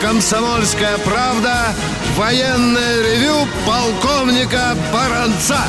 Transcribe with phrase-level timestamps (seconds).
[0.00, 1.74] «Комсомольская правда»
[2.16, 5.60] военное ревю полковника Баранца.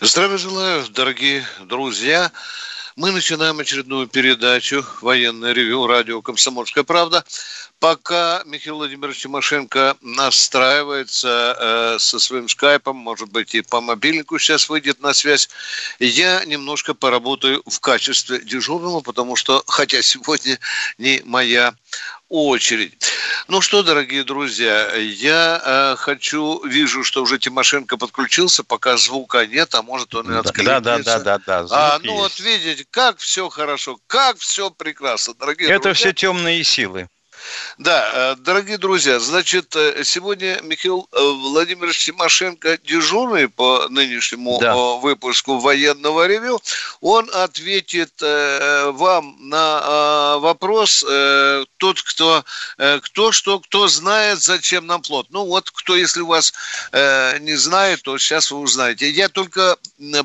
[0.00, 2.30] Здравия желаю, дорогие друзья.
[2.96, 7.24] Мы начинаем очередную передачу «Военное ревю» радио «Комсомольская правда».
[7.80, 14.68] Пока Михаил Владимирович Тимошенко настраивается э, со своим скайпом, может быть, и по мобильнику сейчас
[14.68, 15.50] выйдет на связь,
[15.98, 20.58] я немножко поработаю в качестве дежурного, потому что, хотя сегодня
[20.96, 21.74] не моя
[22.34, 22.98] очередь.
[23.46, 29.74] Ну что, дорогие друзья, я э, хочу, вижу, что уже Тимошенко подключился, пока звука нет,
[29.74, 30.80] а может он и откликнется.
[30.80, 31.66] Да, да, да, да, да.
[31.70, 32.22] А, ну есть.
[32.22, 35.94] вот видите, как все хорошо, как все прекрасно, дорогие Это друзья.
[35.94, 37.08] все темные силы.
[37.78, 44.74] Да, э, дорогие друзья, значит, э, сегодня Михаил э, Владимирович Тимошенко, дежурный по нынешнему да.
[44.74, 46.60] выпуску военного ревю,
[47.00, 51.04] он ответит вам на вопрос
[51.78, 52.44] тот, кто,
[52.76, 55.26] кто что, кто знает, зачем нам флот.
[55.30, 56.52] Ну вот, кто, если вас
[56.92, 59.10] не знает, то сейчас вы узнаете.
[59.10, 59.76] Я только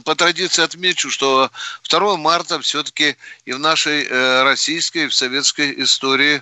[0.04, 1.52] по традиции отмечу, что
[1.89, 4.08] 2 марта все-таки и в нашей
[4.44, 6.42] российской, и в советской истории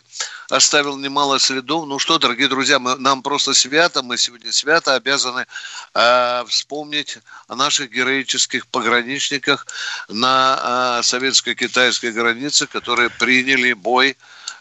[0.50, 1.86] оставил немало следов.
[1.88, 5.45] Ну что, дорогие друзья, мы, нам просто свято, мы сегодня свято обязаны
[5.94, 7.17] э, вспомнить
[7.48, 9.68] о наших героических пограничниках
[10.08, 14.16] на э, советско-китайской границе, которые приняли бой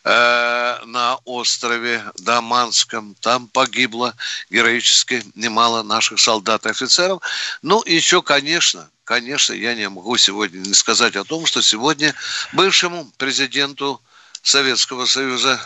[0.04, 3.14] э, на острове Даманском.
[3.20, 4.14] Там погибло
[4.50, 7.22] героически немало наших солдат и офицеров.
[7.62, 12.14] Ну, еще, конечно, конечно, я не могу сегодня не сказать о том, что сегодня
[12.52, 14.02] бывшему президенту
[14.42, 15.60] Советского Союза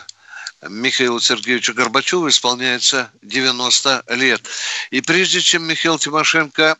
[0.69, 4.41] Михаилу Сергеевичу Горбачеву исполняется 90 лет.
[4.91, 6.77] И прежде чем Михаил Тимошенко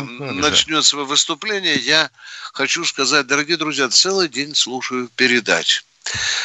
[0.00, 2.10] ну, начнет свое выступление, я
[2.52, 5.84] хочу сказать, дорогие друзья, целый день слушаю передач.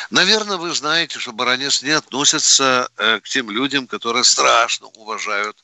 [0.10, 5.58] Наверное, вы знаете, что баронец не относится э, к тем людям, которые страшно уважают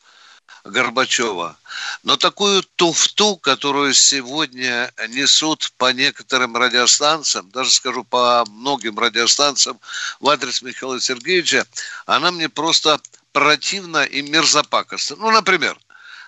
[0.65, 1.57] Горбачева.
[2.03, 9.79] Но такую туфту, которую сегодня несут по некоторым радиостанциям, даже скажу по многим радиостанциям
[10.19, 11.65] в адрес Михаила Сергеевича,
[12.07, 12.99] она мне просто
[13.31, 15.17] противна и мерзопакостна.
[15.17, 15.77] Ну, например,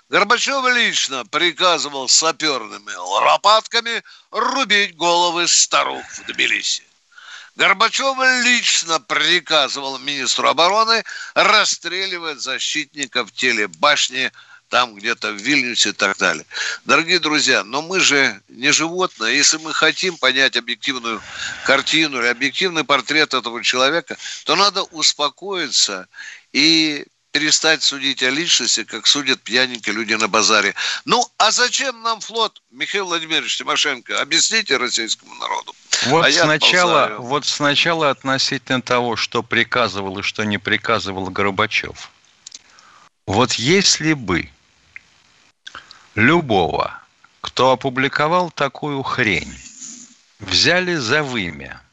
[0.09, 6.86] Горбачев лично приказывал саперными лопатками рубить головы старух в Тбилиси.
[7.57, 11.03] Горбачев лично приказывал министру обороны
[11.33, 14.31] расстреливать защитников телебашни
[14.69, 16.45] там где-то в Вильнюсе и так далее.
[16.85, 19.37] Дорогие друзья, но мы же не животные.
[19.37, 21.19] Если мы хотим понять объективную
[21.65, 26.07] картину или объективный портрет этого человека, то надо успокоиться
[26.53, 27.07] и
[27.37, 30.73] перестать судить о личности, как судят пьяненькие люди на базаре.
[31.05, 34.19] Ну, а зачем нам флот, Михаил Владимирович Тимошенко?
[34.19, 35.75] Объясните российскому народу.
[36.07, 42.09] Вот, а сначала, вот сначала относительно того, что приказывал и что не приказывал Горбачев.
[43.27, 44.49] Вот если бы
[46.15, 46.99] любого,
[47.41, 49.53] кто опубликовал такую хрень,
[50.39, 51.83] взяли за вымя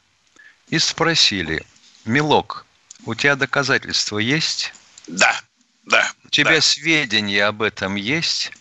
[0.69, 1.63] и спросили,
[2.03, 2.65] Милок,
[3.05, 4.73] у тебя доказательства есть?
[5.07, 5.41] Да,
[5.83, 6.11] да.
[6.23, 6.61] У тебя да.
[6.61, 8.51] сведения об этом есть?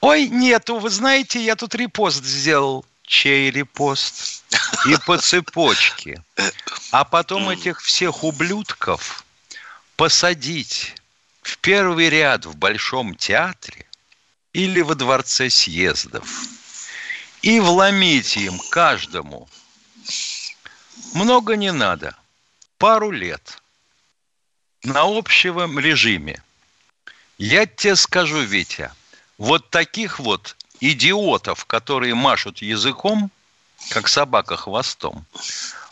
[0.00, 2.84] Ой, нету, вы знаете, я тут репост сделал.
[3.02, 4.44] Чей репост?
[4.86, 6.22] И по цепочке.
[6.92, 9.24] А потом этих всех ублюдков
[9.96, 10.94] посадить
[11.42, 13.86] в первый ряд в Большом театре
[14.52, 16.26] или во Дворце съездов
[17.42, 19.48] и вломить им каждому
[21.12, 22.16] много не надо,
[22.78, 23.58] пару лет–
[24.84, 26.42] на общем режиме.
[27.38, 28.90] Я тебе скажу, Витя,
[29.38, 33.30] вот таких вот идиотов, которые машут языком,
[33.90, 35.24] как собака хвостом,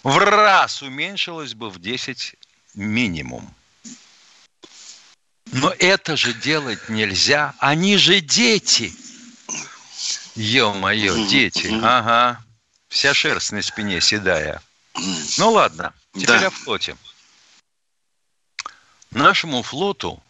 [0.03, 2.35] в раз уменьшилось бы в 10
[2.75, 3.53] минимум.
[5.53, 7.55] Но это же делать нельзя.
[7.59, 8.93] Они же дети.
[10.37, 11.69] Ё-моё, дети.
[11.83, 12.43] Ага.
[12.89, 14.63] Вся шерсть на спине седая.
[15.39, 16.47] Ну ладно, теперь да.
[16.49, 16.97] о флоте.
[19.12, 20.23] Нашему флоту,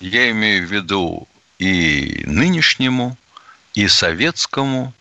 [0.00, 1.28] я имею в виду
[1.58, 3.16] и нынешнему,
[3.74, 4.92] и советскому,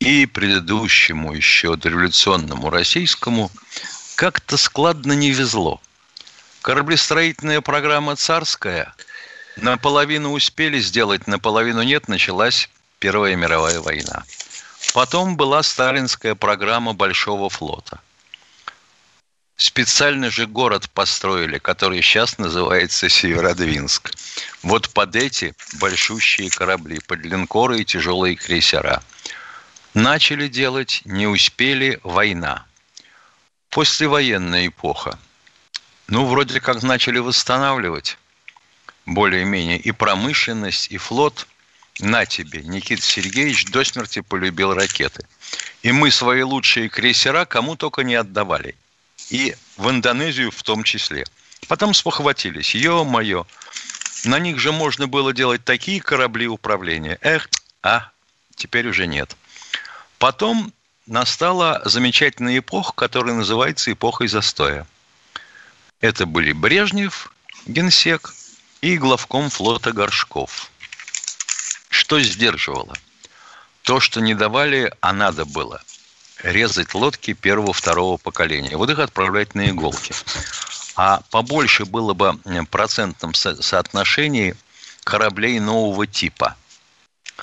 [0.00, 3.50] и предыдущему еще дореволюционному российскому,
[4.14, 5.80] как-то складно не везло.
[6.62, 8.94] Кораблестроительная программа «Царская»
[9.56, 12.68] Наполовину успели сделать, наполовину нет, началась
[12.98, 14.24] Первая мировая война.
[14.94, 18.00] Потом была сталинская программа Большого флота.
[19.56, 24.12] Специально же город построили, который сейчас называется Северодвинск.
[24.62, 29.02] Вот под эти большущие корабли, под линкоры и тяжелые крейсера.
[29.94, 32.66] Начали делать, не успели, война.
[33.70, 35.18] Послевоенная эпоха.
[36.06, 38.18] Ну, вроде как начали восстанавливать
[39.06, 41.46] более-менее и промышленность, и флот.
[41.98, 45.26] На тебе, Никита Сергеевич до смерти полюбил ракеты.
[45.82, 48.76] И мы свои лучшие крейсера кому только не отдавали–
[49.30, 51.24] и в Индонезию в том числе.
[51.68, 52.74] Потом спохватились.
[52.74, 53.46] Ё-моё,
[54.24, 57.18] на них же можно было делать такие корабли управления.
[57.22, 57.48] Эх,
[57.82, 58.10] а,
[58.54, 59.36] теперь уже нет.
[60.18, 60.72] Потом
[61.06, 64.86] настала замечательная эпоха, которая называется эпохой застоя.
[66.00, 67.32] Это были Брежнев,
[67.66, 68.34] генсек
[68.80, 70.70] и главком флота Горшков.
[71.88, 72.94] Что сдерживало?
[73.82, 75.82] То, что не давали, а надо было–
[76.42, 78.76] резать лодки первого-второго поколения.
[78.76, 80.14] Вот их отправлять на иголки.
[80.96, 82.38] А побольше было бы
[82.70, 84.56] процентном со- соотношении
[85.04, 86.56] кораблей нового типа,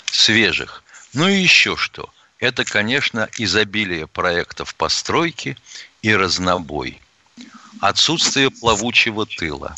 [0.05, 0.83] свежих.
[1.13, 2.09] Ну и еще что.
[2.39, 5.57] Это, конечно, изобилие проектов постройки
[6.01, 6.99] и разнобой.
[7.79, 9.75] Отсутствие плавучего тыла.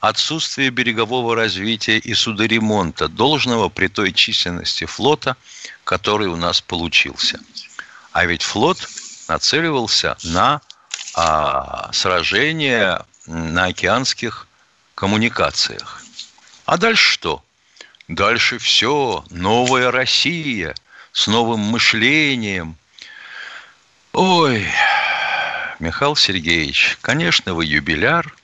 [0.00, 5.36] Отсутствие берегового развития и судоремонта, должного при той численности флота,
[5.84, 7.38] который у нас получился–
[8.12, 8.78] а ведь флот
[9.28, 10.60] нацеливался на
[11.14, 14.46] а, сражения на океанских
[14.94, 16.02] коммуникациях.
[16.66, 17.44] А дальше что?
[18.08, 20.74] Дальше все, новая Россия
[21.12, 22.76] с новым мышлением.
[24.12, 24.66] Ой,
[25.78, 28.34] Михаил Сергеевич, конечно, вы юбиляр,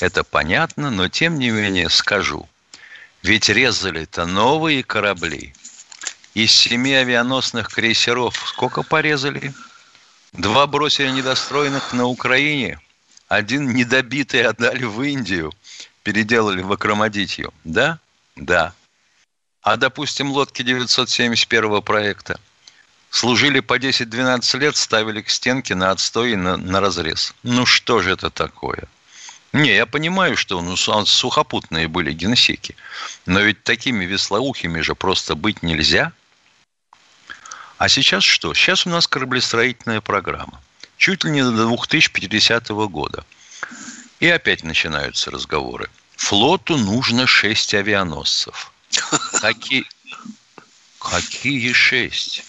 [0.00, 2.48] это понятно, но тем не менее скажу.
[3.22, 5.54] Ведь резали-то новые корабли–
[6.44, 9.52] из семи авианосных крейсеров сколько порезали?
[10.32, 12.78] Два бросили недостроенных на Украине,
[13.26, 15.52] один недобитый отдали в Индию,
[16.04, 17.52] переделали в Акромодитью.
[17.64, 17.98] Да?
[18.36, 18.72] Да.
[19.62, 22.38] А, допустим, лодки 971 проекта
[23.10, 27.34] служили по 10-12 лет, ставили к стенке на отстой и на, на разрез.
[27.42, 28.84] Ну что же это такое?
[29.52, 32.76] Не, я понимаю, что ну, сухопутные были генсеки,
[33.26, 36.12] но ведь такими веслоухими же просто быть нельзя–
[37.78, 38.52] а сейчас что?
[38.54, 40.60] Сейчас у нас кораблестроительная программа.
[40.96, 43.24] Чуть ли не до 2050 года.
[44.18, 45.88] И опять начинаются разговоры.
[46.16, 48.72] Флоту нужно 6 авианосцев.
[49.40, 49.86] Какие,
[50.98, 52.44] какие 6?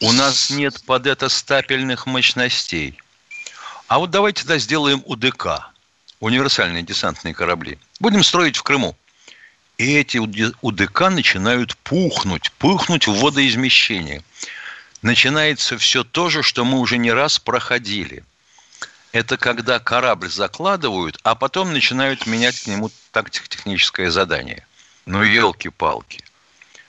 [0.00, 2.98] У нас нет под это стапельных мощностей.
[3.86, 5.70] А вот давайте тогда сделаем УДК.
[6.18, 7.78] Универсальные десантные корабли.
[8.00, 8.96] Будем строить в Крыму.
[9.78, 14.24] И эти УДК начинают пухнуть, пухнуть в водоизмещении.
[15.02, 18.24] Начинается все то же, что мы уже не раз проходили.
[19.12, 24.66] Это когда корабль закладывают, а потом начинают менять к нему тактико-техническое задание.
[25.06, 26.24] Ну, елки-палки.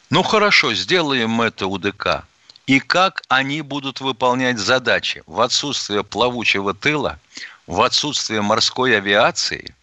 [0.09, 2.25] Ну, хорошо, сделаем это УДК.
[2.65, 7.19] И как они будут выполнять задачи в отсутствие плавучего тыла,
[7.67, 9.75] в отсутствие морской авиации,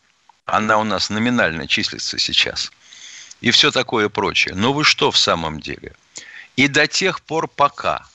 [0.44, 2.73] она у нас номинально числится сейчас–
[3.41, 4.55] и все такое прочее.
[4.55, 5.93] Но вы что в самом деле?
[6.57, 8.07] И до тех пор, пока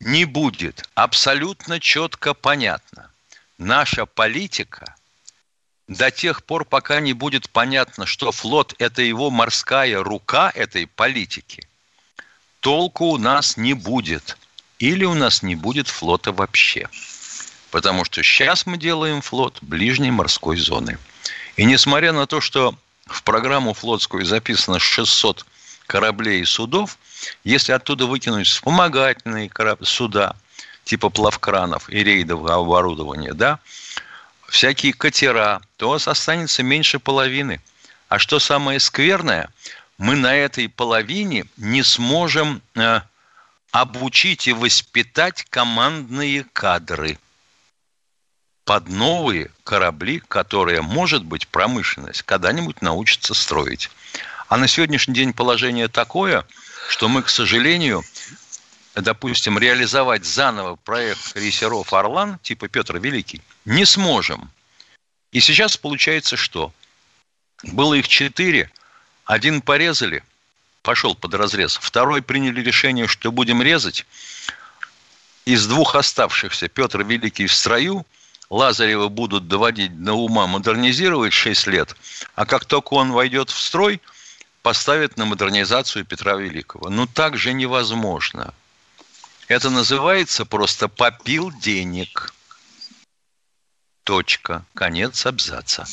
[0.00, 3.10] не будет абсолютно четко понятно
[3.58, 4.94] наша политика,
[5.86, 11.68] до тех пор, пока не будет понятно, что флот– это его морская рука этой политики,
[12.60, 14.38] толку у нас не будет.
[14.78, 16.88] Или у нас не будет флота вообще.
[17.70, 20.98] Потому что сейчас мы делаем флот ближней морской зоны.
[21.56, 22.74] И несмотря на то, что
[23.06, 25.44] в программу флотскую записано 600
[25.86, 26.98] кораблей и судов,
[27.44, 29.50] если оттуда выкинуть вспомогательные
[29.82, 30.36] суда,
[30.84, 33.58] типа плавкранов и рейдового оборудования, да,
[34.48, 37.60] всякие катера, то у вас останется меньше половины.
[38.08, 39.50] А что самое скверное,
[39.98, 43.00] мы на этой половине не сможем э,
[43.70, 47.18] обучить и воспитать командные кадры
[48.64, 53.90] под новые корабли, которые, может быть, промышленность когда-нибудь научится строить.
[54.48, 56.46] А на сегодняшний день положение такое,
[56.88, 58.02] что мы, к сожалению,
[58.94, 64.50] допустим, реализовать заново проект крейсеров «Орлан» типа Петр Великий не сможем.
[65.32, 66.72] И сейчас получается что?
[67.64, 68.70] Было их четыре,
[69.24, 70.22] один порезали,
[70.82, 74.06] пошел под разрез, второй приняли решение, что будем резать.
[75.44, 78.06] Из двух оставшихся Петр Великий в строю–
[78.54, 81.96] Лазарева будут доводить до ума, модернизировать 6 лет,
[82.36, 84.00] а как только он войдет в строй,
[84.62, 86.88] поставят на модернизацию Петра Великого.
[86.88, 88.54] Ну, так же невозможно.
[89.48, 92.32] Это называется просто «попил денег».
[94.04, 94.64] Точка.
[94.74, 95.84] Конец абзаца.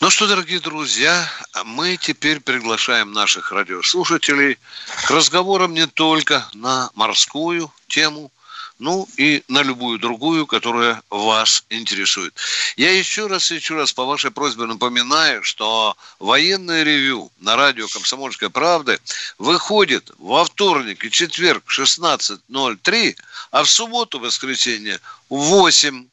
[0.00, 1.26] Ну что, дорогие друзья,
[1.64, 4.58] мы теперь приглашаем наших радиослушателей
[5.06, 8.30] к разговорам не только на морскую тему,
[8.78, 12.34] ну и на любую другую, которая вас интересует.
[12.76, 18.50] Я еще раз, еще раз по вашей просьбе напоминаю, что военное ревю на радио «Комсомольская
[18.50, 18.98] правда»
[19.38, 23.16] выходит во вторник и четверг в 16.03,
[23.50, 26.06] а в субботу, воскресенье в 8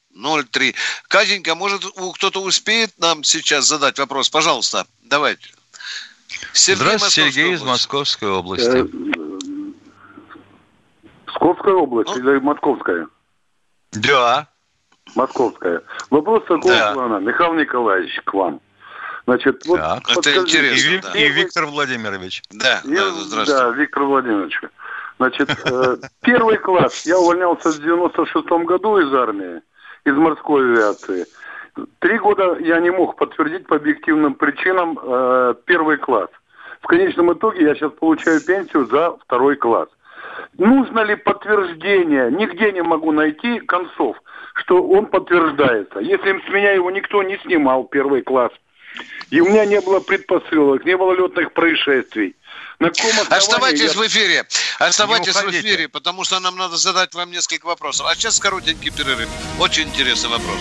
[0.51, 0.75] 03.
[1.07, 1.83] Катенька, может,
[2.15, 4.29] кто-то успеет нам сейчас задать вопрос?
[4.29, 5.47] Пожалуйста, давайте.
[6.53, 8.85] Сергей Здравствуйте, Сергей из Московской области.
[11.33, 12.31] Псковская область ну?
[12.31, 13.07] или Московская?
[13.91, 14.47] Да.
[15.15, 15.81] Московская.
[16.09, 16.93] Вопрос такого да.
[16.93, 17.17] плана.
[17.17, 18.61] Михаил Николаевич, к вам.
[19.25, 20.03] Значит, вот так.
[20.09, 20.89] Это интересно.
[20.89, 21.11] И, да.
[21.19, 22.43] и Виктор Владимирович.
[22.51, 23.51] Да, и, да, здравствуйте.
[23.51, 24.59] Да, Виктор Владимирович.
[25.17, 27.05] Значит, э, первый класс.
[27.05, 29.61] Я увольнялся в 96 году из армии
[30.05, 31.25] из морской авиации.
[31.99, 36.29] Три года я не мог подтвердить по объективным причинам э, первый класс.
[36.81, 39.87] В конечном итоге я сейчас получаю пенсию за второй класс.
[40.57, 42.31] Нужно ли подтверждение?
[42.31, 44.17] Нигде не могу найти концов,
[44.55, 45.99] что он подтверждается.
[45.99, 48.51] Если с меня его никто не снимал, первый класс,
[49.31, 52.35] и у меня не было предпосылок, не было летных происшествий,
[52.79, 52.89] на
[53.29, 53.99] Оставайтесь я...
[53.99, 54.45] в эфире.
[54.79, 58.07] Оставайтесь в эфире, потому что нам надо задать вам несколько вопросов.
[58.09, 59.29] А сейчас коротенький перерыв.
[59.59, 60.59] Очень интересный вопрос.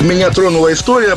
[0.00, 1.16] Меня тронула история.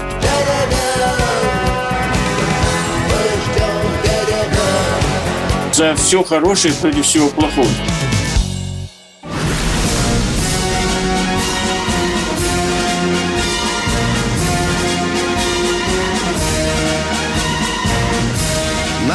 [5.81, 7.67] За все хорошее против всего плохого.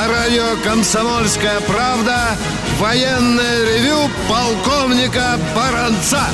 [0.09, 2.37] радио «Комсомольская правда»
[2.81, 6.25] военное ревю полковника Баранца.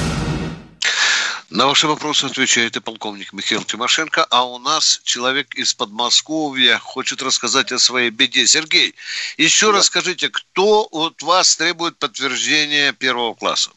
[1.55, 7.21] На ваши вопросы отвечает и полковник Михаил Тимошенко, а у нас человек из Подмосковья хочет
[7.21, 8.47] рассказать о своей беде.
[8.47, 8.95] Сергей,
[9.37, 9.73] еще да.
[9.73, 13.71] раз скажите, кто от вас требует подтверждения первого класса?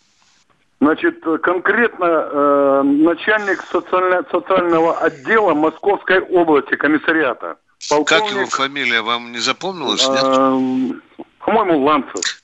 [0.80, 7.58] Значит, конкретно э, начальник социально, социального отдела Московской области, комиссариата.
[7.90, 10.08] Полковник, как его фамилия вам не запомнилась?
[10.08, 10.24] Нет?
[10.24, 11.02] Эм,
[11.40, 12.42] по-моему, Ланцев.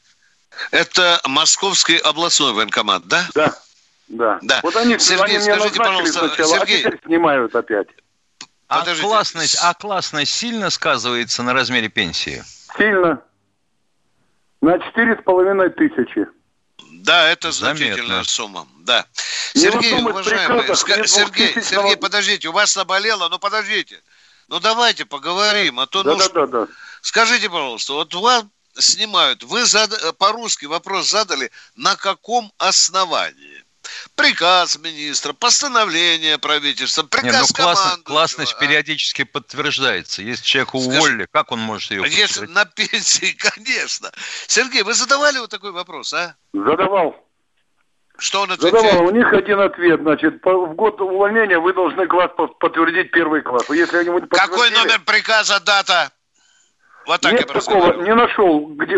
[0.72, 3.30] Это Московский областной военкомат, да?
[3.34, 3.56] Да.
[4.12, 4.40] Да.
[4.42, 4.60] да.
[4.62, 6.84] Вот они, Сергей, они скажите, пожалуйста, сначала, а Сергей...
[6.84, 7.88] а теперь снимают опять.
[8.68, 12.44] А классность, а классность сильно сказывается на размере пенсии?
[12.78, 13.22] Сильно.
[14.62, 16.28] На четыре с половиной тысячи.
[16.92, 18.24] Да, это значительная Заметно.
[18.24, 18.68] сумма.
[18.82, 19.06] Да.
[19.54, 20.76] Сергей, уважаемый,
[21.08, 24.02] Сергей, Сергей, подождите, у вас наболело, ну подождите.
[24.48, 26.68] Ну давайте поговорим, а то да, ну, да, да, да.
[27.02, 28.46] скажите, пожалуйста, вот вас
[28.78, 30.18] снимают, вы зад...
[30.18, 33.61] по-русски вопрос задали, на каком основании?
[34.16, 38.60] Приказ министра, постановление правительства, приказ Не, ну, классно, Классность а?
[38.60, 40.22] периодически подтверждается.
[40.22, 44.12] Если человека уволили, как он может ее Если на пенсии, конечно.
[44.48, 46.36] Сергей, вы задавали вот такой вопрос, а?
[46.54, 47.16] Задавал.
[48.18, 48.84] Что он отвечает?
[48.84, 49.08] Задавал.
[49.08, 50.02] У них один ответ.
[50.02, 52.30] Значит, по, в год увольнения вы должны класс
[52.60, 53.68] подтвердить первый класс.
[53.70, 56.12] Если они Какой номер приказа, дата?
[57.06, 58.96] Вот так Нет я такого, не нашел, где,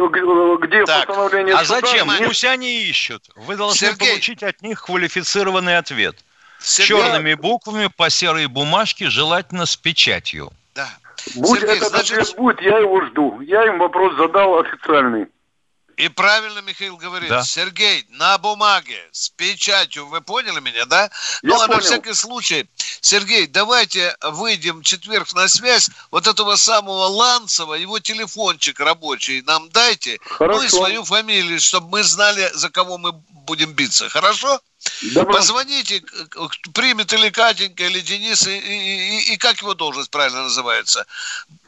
[0.67, 1.07] где так.
[1.07, 1.81] постановление А суда.
[1.81, 2.09] зачем?
[2.25, 3.23] Пусть они ищут.
[3.35, 4.09] Вы должны Сергей.
[4.09, 6.15] получить от них квалифицированный ответ.
[6.59, 6.87] Сергей.
[6.87, 10.51] Черными буквами по серой бумажке, желательно с печатью.
[10.75, 10.87] Да.
[11.35, 12.17] Будь Сергей, этот значит...
[12.17, 13.39] ответ будет, я его жду.
[13.41, 15.27] Я им вопрос задал официальный.
[15.97, 17.43] И правильно Михаил говорит, да.
[17.43, 21.03] Сергей, на бумаге, с печатью, вы поняли меня, да?
[21.03, 21.09] Я
[21.43, 21.77] ну, а понял.
[21.77, 22.67] на всякий случай,
[23.01, 29.69] Сергей, давайте выйдем в четверг на связь, вот этого самого Ланцева, его телефончик рабочий нам
[29.69, 30.59] дайте, Хорошо.
[30.59, 34.59] ну и свою фамилию, чтобы мы знали, за кого мы будем биться, хорошо?
[35.13, 35.33] Добро.
[35.33, 36.03] Позвоните,
[36.73, 41.05] примет или Катенька, или Денис, и, и, и, и как его должность правильно называется?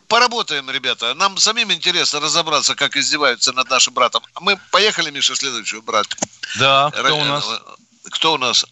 [0.07, 1.13] Поработаем, ребята.
[1.15, 4.24] Нам самим интересно разобраться, как издеваются над нашим братом.
[4.33, 6.15] А мы поехали, Миша, следующего брата.
[6.59, 7.62] Да, кто у нас?
[8.12, 8.65] Кто у нас?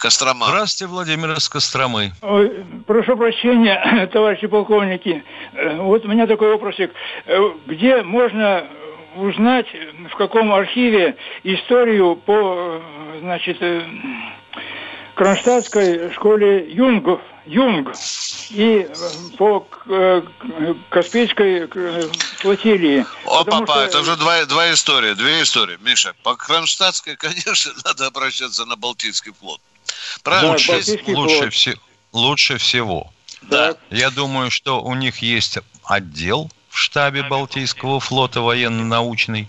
[0.00, 0.46] Кострома.
[0.46, 2.12] Здравствуйте, Владимир из Костромы.
[2.22, 5.22] Ой, прошу прощения, товарищи полковники.
[5.52, 6.90] Э, вот у меня такой вопросик.
[7.26, 8.66] Э, где можно
[9.16, 9.66] узнать,
[10.10, 12.80] в каком архиве историю по,
[13.20, 13.82] значит, э,
[15.16, 17.92] Кронштадтской школе Юнгов, Юнг
[18.50, 18.88] и
[19.36, 19.66] по
[20.88, 21.66] Каспийской
[22.36, 23.04] флотилии.
[23.24, 23.82] О, папа, что...
[23.82, 25.76] это уже два, два истории, две истории.
[25.80, 29.60] Миша, по Кронштадтской, конечно, надо обращаться на Балтийский флот.
[30.22, 30.52] Правильно?
[30.52, 31.74] Лучше, лучше, все,
[32.12, 33.12] лучше всего.
[33.42, 33.74] Да.
[33.90, 39.48] Я думаю, что у них есть отдел в штабе Балтийского флота военно-научный.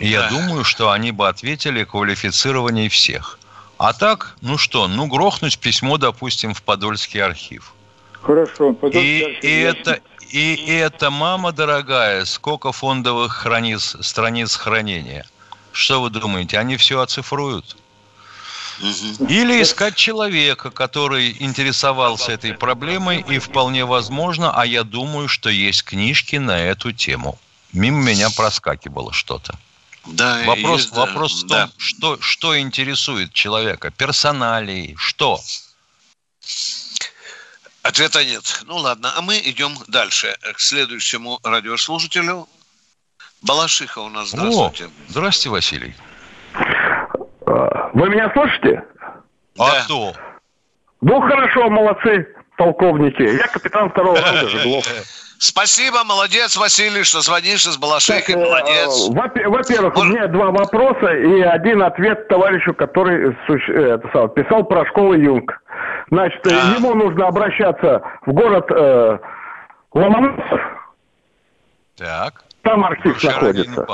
[0.00, 3.38] И я думаю, что они бы ответили квалифицированнее всех.
[3.78, 7.74] А так, ну что, ну грохнуть письмо, допустим, в Подольский архив.
[8.22, 9.44] Хорошо, Подольский и, архив.
[9.44, 15.26] И это, и это, мама дорогая, сколько фондовых храниц, страниц хранения.
[15.72, 17.76] Что вы думаете, они все оцифруют?
[19.28, 25.82] Или искать человека, который интересовался этой проблемой, и вполне возможно, а я думаю, что есть
[25.82, 27.38] книжки на эту тему.
[27.72, 29.58] Мимо меня проскакивало что-то.
[30.08, 31.66] Да, вопрос, есть, вопрос да.
[31.66, 35.40] в том, что, что интересует человека, персоналии, что?
[37.82, 38.62] Ответа нет.
[38.66, 42.48] Ну ладно, а мы идем дальше к следующему радиослушателю.
[43.42, 44.86] Балашиха у нас, здравствуйте.
[44.86, 45.94] О, здравствуйте, Василий.
[47.92, 48.82] Вы меня слышите?
[49.58, 49.84] А да.
[49.84, 50.14] кто?
[51.00, 53.22] Ну, хорошо, молодцы, полковники.
[53.22, 54.86] Я капитан второго ранга Жеглов.
[55.38, 59.08] Спасибо, молодец, Василий, что звонишь из Балашихи, э, молодец.
[59.10, 65.52] Во-первых, у меня два вопроса и один ответ товарищу, который это, писал про школу Юнг.
[66.10, 66.74] Значит, а.
[66.76, 69.18] ему нужно обращаться в город э,
[69.92, 70.60] Ломоносов.
[71.96, 72.44] Так.
[72.62, 73.86] Там архив находится.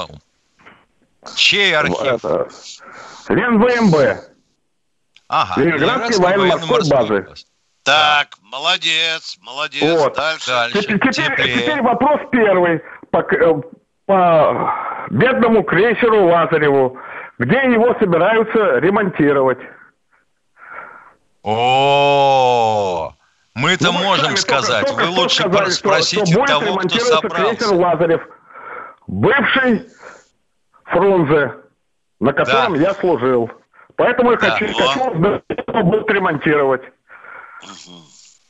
[1.37, 2.25] Чей архив?
[2.25, 2.49] Это,
[3.28, 3.96] ЛенВМБ.
[5.28, 5.61] Ага.
[5.61, 7.26] Ленинградской военно-морской базы.
[7.84, 9.82] Так, молодец, молодец.
[9.82, 10.14] Вот.
[10.14, 10.46] Дальше.
[10.50, 10.82] Дальше.
[10.82, 12.80] Теперь, теперь, теперь вопрос первый.
[13.10, 13.54] По, э,
[14.06, 16.99] по бедному крейсеру Лазареву.
[17.38, 19.58] Где его собираются ремонтировать?
[21.42, 23.12] О,
[23.54, 24.86] мы-то ну, можем сказать.
[24.86, 27.28] Только, Вы лучше сказали, спросите что, что того, кто собрался.
[27.28, 28.23] крейсер Лазарев.
[29.08, 29.86] Бывший
[30.84, 31.62] Фрунзе
[32.23, 32.80] на котором да.
[32.80, 33.50] я служил.
[33.97, 34.50] Поэтому я да.
[34.50, 36.82] хочу, хочу что будут ремонтировать.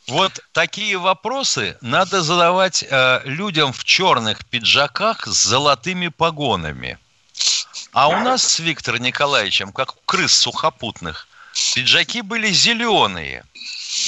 [0.09, 6.99] Вот такие вопросы надо задавать э, людям в черных пиджаках с золотыми погонами.
[7.93, 11.29] А у нас с Виктором Николаевичем, как у крыс сухопутных,
[11.75, 13.45] пиджаки были зеленые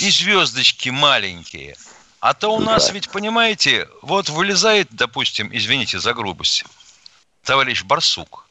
[0.00, 1.76] и звездочки маленькие.
[2.20, 6.64] А то у нас ведь, понимаете, вот вылезает, допустим, извините за грубость,
[7.44, 8.46] товарищ Барсук,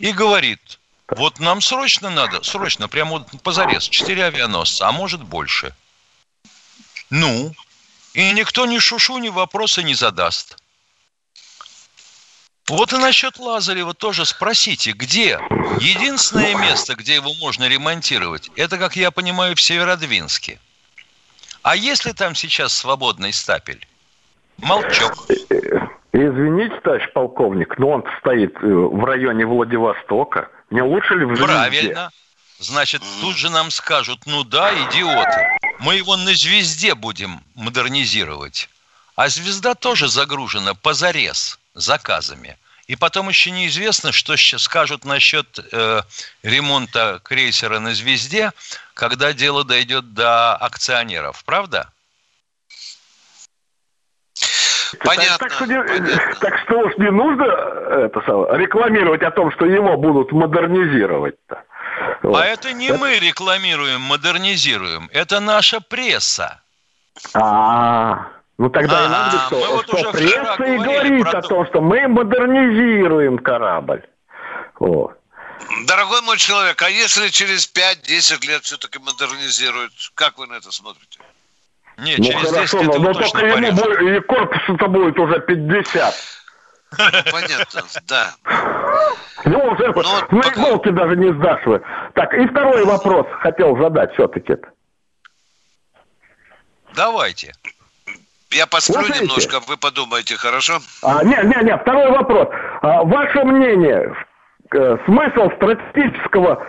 [0.00, 5.74] и говорит, вот нам срочно надо, срочно, прямо вот позарез, четыре авианосца, а может больше.
[7.16, 7.52] Ну,
[8.14, 10.56] и никто ни шушу, ни вопроса не задаст.
[12.68, 15.38] Вот и насчет Лазарева тоже спросите, где?
[15.78, 20.58] Единственное место, где его можно ремонтировать, это, как я понимаю, в Северодвинске.
[21.62, 23.86] А если там сейчас свободный стапель?
[24.58, 25.12] Молчок.
[26.12, 30.48] Извините, товарищ полковник, но он стоит э, в районе Владивостока.
[30.70, 31.44] Не лучше ли в Звезде?
[31.44, 32.10] Правильно.
[32.58, 38.68] Значит, тут же нам скажут, ну да, идиоты, мы его на звезде будем модернизировать.
[39.16, 42.56] А звезда тоже загружена позарез заказами.
[42.86, 46.02] И потом еще неизвестно, что скажут насчет э,
[46.42, 48.52] ремонта крейсера на звезде,
[48.92, 51.90] когда дело дойдет до акционеров, правда?
[55.02, 55.38] Понятно.
[55.38, 59.64] Так, так, что, не, так что уж не нужно это самое, рекламировать о том, что
[59.64, 61.64] его будут модернизировать-то.
[62.22, 62.40] Вот.
[62.40, 62.98] А это не это...
[62.98, 66.60] мы рекламируем, модернизируем, это наша пресса.
[67.34, 68.28] А,
[68.58, 72.08] ну тогда а, и надо, что, вот что пресса и говорит о том, что мы
[72.08, 74.02] модернизируем корабль.
[74.78, 75.18] Вот.
[75.86, 81.20] Дорогой мой человек, а если через 5-10 лет все-таки модернизируют, как вы на это смотрите?
[81.98, 85.40] Нет, ну, через хорошо, 10 лет но, но только ему будет, и корпусу-то будет уже
[85.40, 86.14] 50.
[86.98, 88.34] Ну, понятно, да.
[89.44, 90.60] Ну, уже ну, вот, на пока...
[90.60, 91.82] иголке даже не сдашь вы.
[92.14, 94.56] Так, и второй вопрос хотел задать все-таки.
[96.94, 97.52] Давайте.
[98.50, 99.26] Я посплю Слушайте.
[99.26, 100.78] немножко, вы подумайте, хорошо?
[101.02, 102.48] А, не, не, не, второй вопрос.
[102.82, 104.14] А, ваше мнение,
[104.72, 106.64] э, смысл стратегического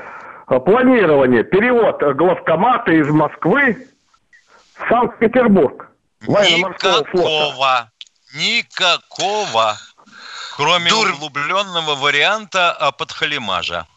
[0.49, 3.87] э, планирования, перевод главкомата из Москвы
[4.89, 5.87] Санкт-Петербург.
[6.21, 7.91] Никакого.
[8.33, 9.77] Никакого.
[10.55, 11.11] Кроме Дур...
[11.11, 13.87] углубленного варианта подхалимажа.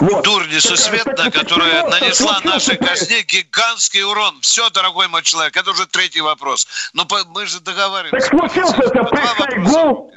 [0.00, 0.22] Вот.
[0.22, 4.40] Дурь несусветная, которая нанесла нашей казне гигантский урон.
[4.42, 6.68] Все, дорогой мой человек, это уже третий вопрос.
[6.92, 8.28] Но мы же договариваемся.
[8.28, 10.10] Так случился это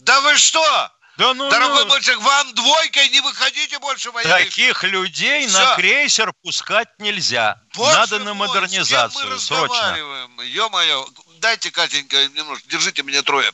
[0.00, 0.90] Да вы что?
[1.18, 1.90] Да ну, Дорогой ну...
[1.90, 4.44] мой человек, вам двойкой не выходите больше военных.
[4.44, 5.58] Таких людей Все.
[5.58, 7.60] на крейсер пускать нельзя.
[7.74, 9.96] Боже Надо на модернизацию мой, срочно.
[10.42, 11.06] Ё-моё,
[11.42, 13.50] дайте, Катенька, немножко, держите меня трое.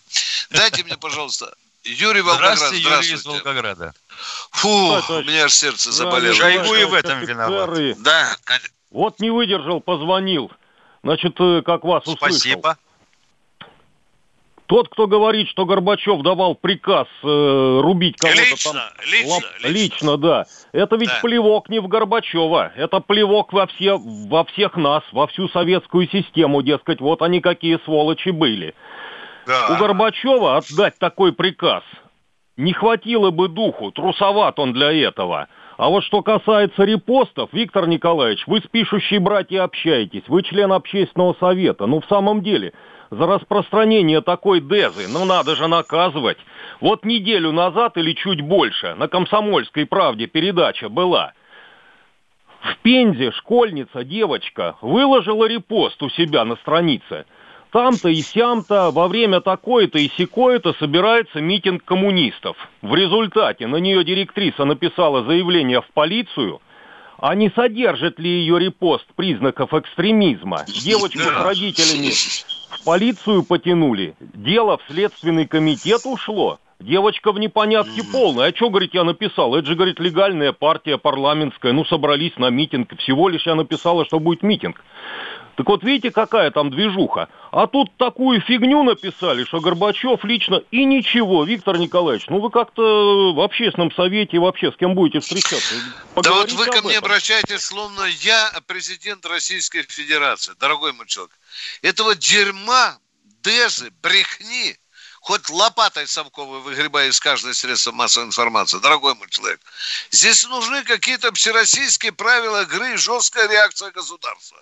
[0.51, 2.59] Дайте мне, пожалуйста, Юрий Волгоград.
[2.59, 3.94] Здравствуйте, Юрий из Волгограда.
[4.53, 6.35] Фу, у меня аж сердце заболело.
[6.35, 7.98] Шойгу и в этом виноват.
[7.98, 8.37] Да.
[8.90, 10.51] Вот не выдержал, позвонил.
[11.03, 12.38] Значит, э, как вас услышал.
[12.38, 12.79] Спасибо.
[14.68, 18.83] Тот, кто говорит, что Горбачев давал приказ э, рубить кого-то лично, там...
[19.11, 19.68] Лично, лап, лично.
[19.68, 20.44] Лично, да.
[20.72, 21.18] Это ведь да.
[21.22, 22.72] плевок не в Горбачева.
[22.76, 26.61] Это плевок во, все, во всех нас, во всю советскую систему.
[26.61, 28.74] Дескать, вот они какие сволочи были.
[29.46, 29.68] Да.
[29.70, 31.83] У Горбачева отдать такой приказ
[32.59, 35.48] не хватило бы духу, трусоват он для этого.
[35.78, 41.37] А вот что касается репостов, Виктор Николаевич, вы с пишущей братьей общаетесь, вы член общественного
[41.38, 41.87] совета.
[41.87, 42.74] Ну, в самом деле,
[43.10, 46.38] за распространение такой дезы, ну, надо же наказывать.
[46.80, 51.32] Вот неделю назад или чуть больше на «Комсомольской правде» передача была.
[52.60, 57.24] В Пензе школьница, девочка, выложила репост у себя на странице–
[57.70, 62.56] там-то и сям-то во время такой-то и секой-то собирается митинг коммунистов.
[62.80, 66.62] В результате на нее директриса написала заявление в полицию,
[67.18, 70.64] а не содержит ли ее репост признаков экстремизма?
[70.66, 72.12] Девочку с родителями
[72.70, 76.59] в полицию потянули, дело в следственный комитет ушло.
[76.81, 78.50] Девочка в непонятке полной.
[78.50, 79.57] А что, говорит, я написал?
[79.57, 81.72] Это же, говорит, легальная партия парламентская.
[81.72, 82.96] Ну, собрались на митинг.
[82.98, 84.81] Всего лишь я написала, что будет митинг.
[85.58, 87.28] Так вот, видите, какая там движуха.
[87.50, 91.42] А тут такую фигню написали, что Горбачев лично и ничего.
[91.42, 95.74] Виктор Николаевич, ну вы как-то в общественном совете вообще с кем будете встречаться?
[96.14, 101.36] Да вот вы ко мне обращаетесь, словно я президент Российской Федерации, дорогой мой человек.
[101.82, 102.96] Этого дерьма,
[103.42, 104.76] дезы, брехни,
[105.20, 109.60] хоть лопатой совковой выгребая из каждого средства массовой информации, дорогой мой человек.
[110.12, 114.58] Здесь нужны какие-то всероссийские правила игры и жесткая реакция государства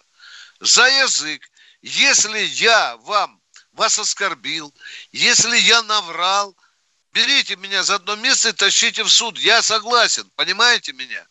[0.61, 1.49] за язык.
[1.83, 3.41] Если я вам
[3.73, 4.75] вас оскорбил,
[5.13, 6.57] если я наврал,
[7.13, 9.39] берите меня за одно место и тащите в суд.
[9.39, 11.27] Я согласен, понимаете меня?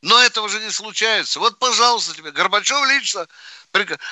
[0.00, 1.38] Но этого же не случается.
[1.38, 2.32] Вот, пожалуйста, тебе.
[2.32, 3.28] Горбачев лично.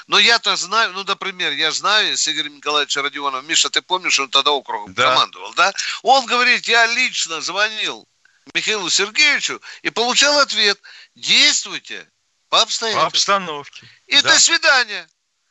[0.07, 3.47] Но я-то знаю, ну, например, я знаю с Игорем Николаевичем Родионовым.
[3.47, 5.11] Миша, ты помнишь, он тогда округом да.
[5.11, 5.75] командовал, да?
[6.03, 8.07] Он говорит, я лично звонил
[8.55, 10.81] Михаилу Сергеевичу и получал ответ.
[11.15, 12.09] Действуйте
[12.51, 13.11] по обстоятельствам.
[13.11, 13.87] По обстановке.
[14.07, 14.35] И да.
[14.35, 15.09] до свидания.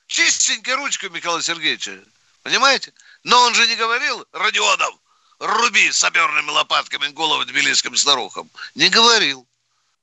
[0.08, 2.00] Чистенькой ручкой Михаила Сергеевича.
[2.44, 2.94] Понимаете?
[3.24, 4.96] Но он же не говорил, Родионов,
[5.40, 8.50] руби саперными лопатками головы тбилисским старухам.
[8.76, 9.48] Не говорил.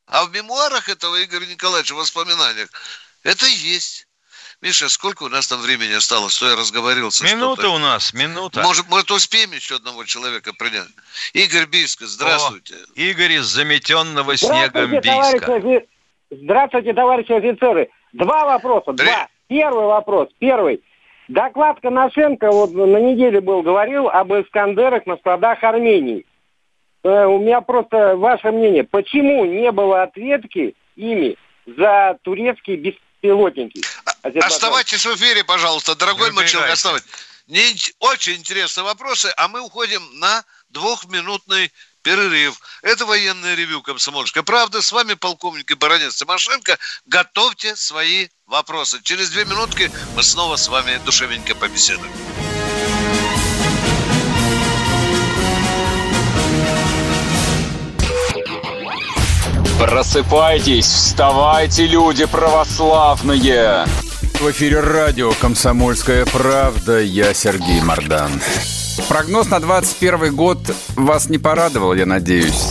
[0.07, 2.71] А в мемуарах этого Игоря Николаевича, в воспоминаниях,
[3.23, 4.07] это есть.
[4.63, 7.25] Миша, сколько у нас там времени осталось, что я разговаривался?
[7.25, 8.63] Минута у нас, минута.
[8.63, 10.89] Может, может, успеем еще одного человека принять?
[11.35, 12.75] Игорь Бийска, здравствуйте.
[12.75, 15.87] О, Игорь из заметенного снегом Бийска.
[16.31, 17.89] Здравствуйте, товарищи офицеры.
[18.13, 18.93] Два вопроса.
[18.93, 19.29] Два.
[19.49, 20.29] Первый вопрос.
[20.39, 20.83] Первый.
[21.29, 26.25] Доклад Коношенко вот на неделе был, говорил об Искандерах на складах Армении.
[27.03, 28.85] Э, у меня просто ваше мнение.
[28.85, 31.37] Почему не было ответки ими
[31.67, 33.83] за турецкие беспилотники?
[34.23, 37.09] Оставайтесь в эфире, пожалуйста, дорогой мой человек, оставайтесь.
[37.49, 37.63] Не,
[38.01, 41.71] очень интересные вопросы, а мы уходим на двухминутный
[42.07, 42.61] перерыв.
[42.83, 44.81] Это военное ревю «Комсомольская правда».
[44.81, 46.79] С вами полковник и баронец Тимошенко.
[47.05, 49.01] Готовьте свои вопросы.
[49.03, 52.13] Через две минутки мы снова с вами душевненько побеседуем.
[59.81, 63.85] Просыпайтесь, вставайте, люди православные!
[64.35, 67.01] В эфире радио «Комсомольская правда».
[67.01, 68.31] Я Сергей Мордан.
[69.09, 70.59] Прогноз на 21 год
[70.95, 72.65] вас не порадовал, я надеюсь.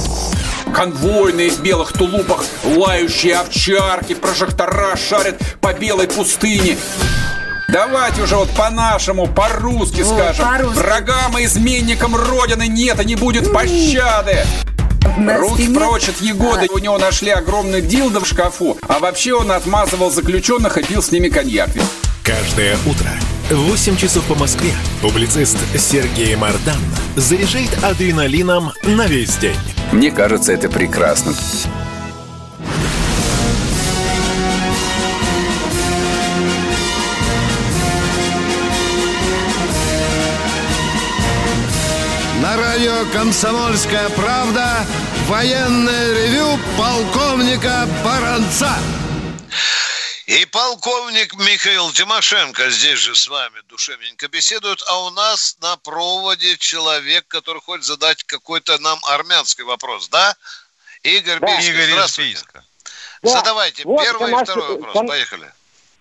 [0.73, 6.77] Конвойные в белых тулупах, лающие овчарки, прожектора шарят по белой пустыне.
[7.69, 10.45] Давайте уже вот по-нашему, по-русски О, скажем.
[10.45, 14.45] По Врагам и изменникам Родины нет и не будет пощады.
[15.17, 16.67] Руки прочь от Егоды.
[16.73, 18.77] У него нашли огромный дилдо в шкафу.
[18.87, 21.69] А вообще он отмазывал заключенных и пил с ними коньяк.
[22.25, 23.11] Каждое утро
[23.51, 26.81] в 8 часов по Москве публицист Сергей Мардан
[27.15, 29.55] заряжает адреналином на весь день.
[29.91, 31.33] Мне кажется, это прекрасно.
[42.41, 44.83] На радио «Комсомольская правда»
[45.27, 48.71] военное ревю полковника Баранца.
[50.27, 56.57] И полковник Михаил Тимошенко здесь же с вами душевненько беседует, а у нас на проводе
[56.57, 60.33] человек, который хочет задать какой-то нам армянский вопрос, да?
[61.03, 61.45] Игорь да.
[61.45, 62.39] Бийский, Игорь здравствуйте.
[63.21, 63.29] Да.
[63.29, 64.41] Задавайте вот первый Конаш...
[64.41, 65.07] и второй вопрос, Кон...
[65.07, 65.45] поехали.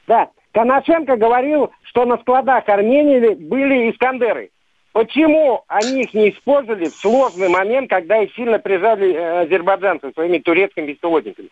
[0.07, 4.51] Да, Коношенко говорил, что на складах Армении были Искандеры.
[4.93, 10.39] Почему они их не использовали в сложный момент, когда их сильно прижали э, азербайджанцы своими
[10.39, 11.51] турецкими беспилотниками?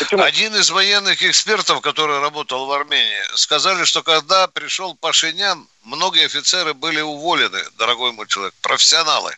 [0.00, 0.22] Почему?
[0.22, 6.72] Один из военных экспертов, который работал в Армении, сказали, что когда пришел Пашинян, многие офицеры
[6.72, 9.36] были уволены, дорогой мой человек, профессионалы.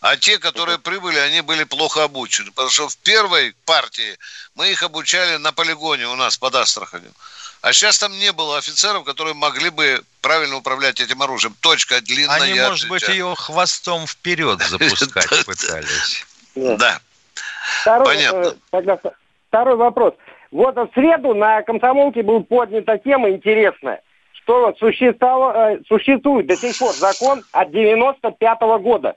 [0.00, 2.52] А те, которые прибыли, они были плохо обучены.
[2.52, 4.16] Потому что в первой партии
[4.54, 7.12] мы их обучали на полигоне у нас под Астраханью.
[7.60, 11.54] А сейчас там не было офицеров, которые могли бы правильно управлять этим оружием.
[11.60, 12.40] Точка длинная.
[12.40, 16.24] Они, может быть, ее хвостом вперед запускать пытались.
[16.54, 17.00] Да.
[17.84, 18.56] Понятно.
[18.72, 19.10] Э,
[19.48, 20.14] второй вопрос.
[20.50, 24.00] Вот в среду на комсомолке был поднята тема интересная,
[24.32, 29.16] что э, существует до сих пор закон от 95 -го года,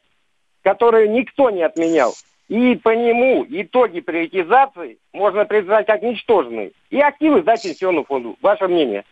[0.64, 2.14] который никто не отменял.
[2.48, 6.72] И по нему итоги приватизации можно признать как ничтожные.
[6.90, 8.38] И активы сдать пенсионному фонду.
[8.42, 9.06] Ваше мнение?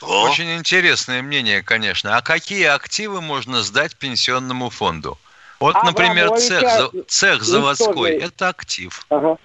[0.00, 2.16] Очень интересное мнение, конечно.
[2.16, 5.18] А какие активы можно сдать пенсионному фонду?
[5.60, 9.06] Вот, а например, цех, цех заводской– это актив.
[9.08, 9.38] Ага.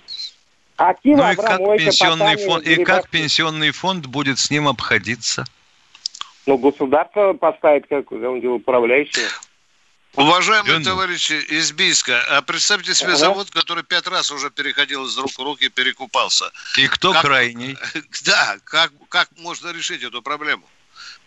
[0.82, 5.46] Активы ну и как пенсионный фонд, и как пенсионный фонд будет с ним обходиться?
[6.48, 9.28] Ну, государство поставит как управляющее.
[10.16, 10.84] Уважаемые Ген...
[10.84, 13.18] товарищи из Бийска, а представьте себе ага.
[13.18, 16.46] завод, который пять раз уже переходил из рук в руки, перекупался.
[16.78, 17.22] И кто как...
[17.22, 17.78] крайний?
[18.26, 20.64] Да, как, как можно решить эту проблему?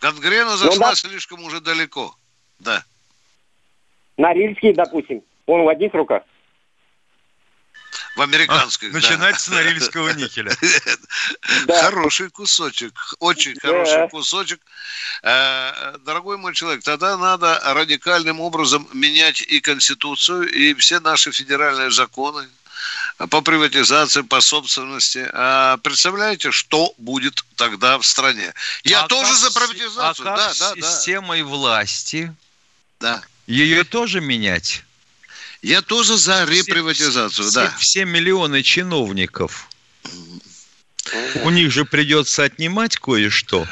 [0.00, 0.94] Гангрена ну зашла ну, да.
[0.96, 2.14] слишком уже далеко.
[2.58, 2.82] Да.
[4.16, 6.24] Норильский, допустим, он в одних руках.
[8.16, 8.90] В американской.
[8.90, 8.98] А, да.
[8.98, 10.52] Начинать с норильского никеля.
[11.66, 14.60] Хороший кусочек, очень хороший кусочек.
[15.22, 21.90] Э, дорогой мой человек, тогда надо радикальным образом менять и Конституцию, и все наши федеральные
[21.90, 22.48] законы
[23.30, 25.28] по приватизации, по собственности.
[25.32, 28.52] А представляете, что будет тогда в стране?
[28.84, 30.28] Я а тоже за приватизацию.
[30.28, 31.48] А как да, да, системой да.
[31.48, 32.34] власти?
[33.00, 33.22] Да.
[33.46, 34.84] Ее тоже менять?
[35.64, 37.68] Я тоже за реприватизацию, все, да.
[37.70, 39.66] Все, все миллионы чиновников.
[41.42, 43.66] У них же придется отнимать кое-что.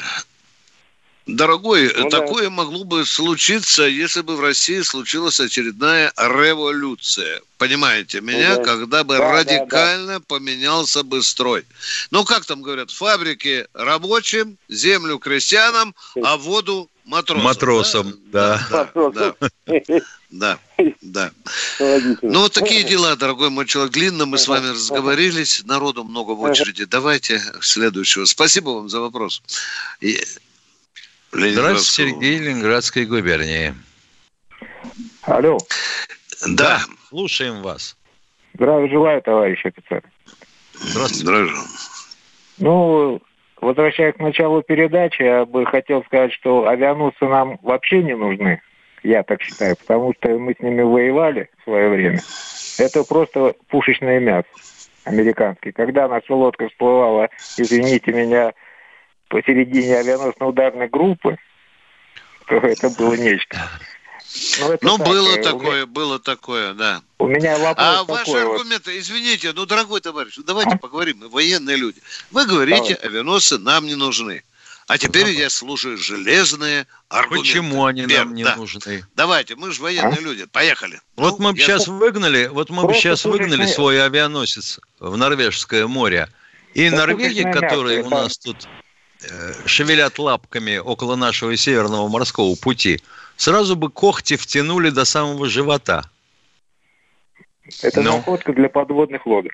[1.27, 2.49] Дорогой, ну, такое да.
[2.49, 7.41] могло бы случиться, если бы в России случилась очередная революция.
[7.59, 8.55] Понимаете меня?
[8.55, 10.25] Ну, когда бы да, радикально да, да.
[10.27, 11.63] поменялся бы строй.
[12.09, 17.43] Ну, как там говорят, фабрики рабочим, землю крестьянам, а воду матросам.
[17.43, 18.59] Матросам, да.
[18.69, 19.37] Да,
[20.31, 20.57] да,
[21.01, 21.31] да.
[22.23, 23.93] Ну, вот такие дела, дорогой мой человек.
[23.93, 25.63] Длинно мы с вами разговорились.
[25.65, 26.85] Народу много в очереди.
[26.85, 28.25] Давайте следующего.
[28.25, 29.43] Спасибо вам за вопрос.
[31.31, 33.75] Здравствуйте, Сергей, Ленинградской губернии.
[35.23, 35.59] Алло.
[36.41, 36.47] Да.
[36.47, 36.85] да.
[37.09, 37.95] Слушаем вас.
[38.55, 40.03] Здравия желаю, товарищ офицер.
[40.73, 41.23] Здравствуйте.
[41.23, 41.53] Здравия
[42.57, 43.21] Ну,
[43.63, 48.61] возвращаясь к началу передачи, я бы хотел сказать, что авианосцы нам вообще не нужны.
[49.03, 52.19] Я так считаю, потому что мы с ними воевали в свое время.
[52.79, 54.47] Это просто пушечное мясо
[55.05, 55.71] американский.
[55.71, 58.53] Когда наша лодка всплывала, извините меня,
[59.27, 61.37] посередине авианосно-ударной группы,
[62.47, 63.57] то это было нечто.
[64.59, 65.85] Ну, это ну так, было такое, меня...
[65.85, 67.01] было такое, да.
[67.19, 68.37] У меня вопрос А такой ваши вот.
[68.37, 70.77] аргументы, извините, ну, дорогой товарищ, ну, давайте а?
[70.77, 72.01] поговорим, мы военные люди.
[72.31, 73.09] Вы говорите, Давай.
[73.09, 74.43] авианосцы нам не нужны.
[74.87, 77.47] А теперь ну, я слушаю железные аргументы.
[77.47, 78.55] Почему они Пер, нам не да.
[78.55, 79.05] нужны?
[79.15, 80.21] Давайте, мы же военные а?
[80.21, 80.99] люди, поехали.
[81.15, 81.65] Вот ну, мы бы я...
[81.65, 86.27] сейчас выгнали, вот мы бы сейчас выгнали свой авианосец в Норвежское море.
[86.73, 88.82] И да норвеги, которые у нас тут Э,
[89.65, 93.01] шевелят лапками около нашего северного морского пути,
[93.37, 96.09] сразу бы когти втянули до самого живота.
[97.81, 98.17] Это Но...
[98.17, 99.53] находка для подводных лодок.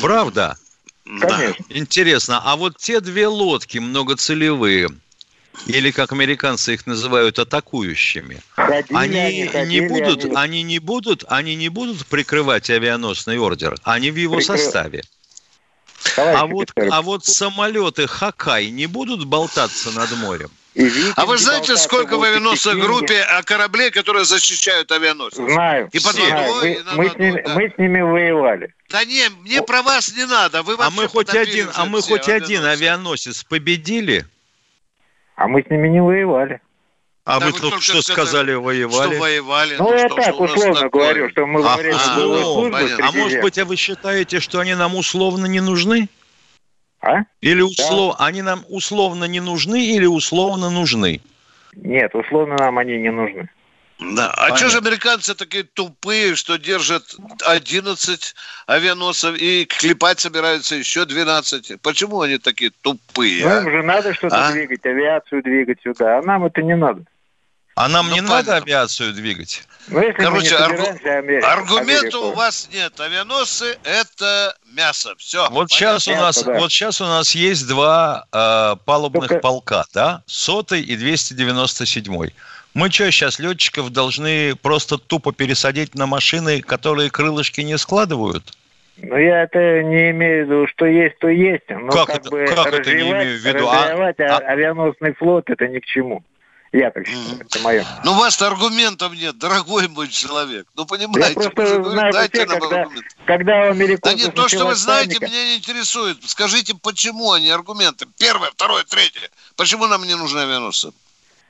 [0.00, 0.56] Правда?
[1.04, 1.64] Конечно.
[1.68, 4.88] Интересно, а вот те две лодки многоцелевые,
[5.66, 10.36] или как американцы их называют атакующими, ходили они, они ходили, не будут, они...
[10.36, 14.58] они не будут, они не будут прикрывать авианосный ордер, они в его Прикры...
[14.58, 15.02] составе.
[16.16, 20.50] А вот, а вот самолеты Хакай не будут болтаться над морем?
[21.16, 25.46] а вы знаете, сколько в авианосной группе кораблей, которые защищают авианосцы?
[25.46, 25.88] Знаю.
[25.92, 26.54] И под Знаю.
[26.54, 27.54] водой, и мы, с ними, да.
[27.54, 28.74] мы с ними воевали.
[28.88, 29.62] Да не, мне О.
[29.62, 30.62] про вас не надо.
[30.62, 34.24] Вы а мы хоть один, а мы хоть один авианосец победили?
[35.36, 36.60] А мы с ними не воевали.
[37.24, 39.14] А да вы только что сказали, воевали.
[39.14, 39.76] Что воевали.
[39.78, 42.90] Ну, я так условно говорю, что мы во время а, боевой службы...
[43.00, 46.08] А может быть, а вы считаете, что они нам условно не нужны?
[47.00, 47.20] А?
[47.40, 48.16] Или услов...
[48.18, 48.26] да.
[48.26, 51.20] они нам условно не нужны или условно нужны?
[51.76, 53.48] Нет, условно нам они не нужны.
[54.00, 54.32] Да.
[54.36, 57.04] А что же американцы такие тупые, что держат
[57.46, 58.34] 11
[58.66, 61.80] авианосцев и клепать собираются еще 12?
[61.80, 63.44] Почему они такие тупые?
[63.44, 63.60] Ну, а?
[63.60, 64.52] им же надо что-то а?
[64.52, 67.04] двигать, авиацию двигать сюда, а нам это не надо.
[67.74, 68.36] А нам ну, не понятно.
[68.36, 69.64] надо авиацию двигать?
[69.88, 70.82] Ну, Короче, аргу...
[71.04, 72.18] Америку, аргумента Америку.
[72.18, 73.00] у вас нет.
[73.00, 75.14] Авианосцы– это мясо.
[75.18, 75.48] Все.
[75.50, 76.58] Вот сейчас, у нас, да.
[76.58, 79.40] вот сейчас у нас есть два э, палубных Только...
[79.40, 80.22] полка, да?
[80.26, 82.34] Сотый и 297-й.
[82.74, 88.56] Мы что, сейчас летчиков должны просто тупо пересадить на машины, которые крылышки не складывают?
[88.98, 91.68] Ну, я это не имею в виду, что есть, то есть.
[91.68, 93.68] Но как как это, бы как это не имею в виду?
[93.68, 96.22] А, развивать а, авианосный флот это ни к чему.
[96.72, 97.86] Я так считаю, это мое.
[98.02, 100.66] Ну, у вас аргументов нет, дорогой мой человек.
[100.74, 103.06] Ну, понимаете, я просто знаю, дайте нам когда, аргумент.
[103.26, 105.26] Когда у Да нет, то, что вы знаете, паника...
[105.26, 106.18] меня не интересует.
[106.24, 108.06] Скажите, почему они аргументы?
[108.18, 109.28] Первое, второе, третье.
[109.56, 110.92] Почему нам не нужны авианосцы?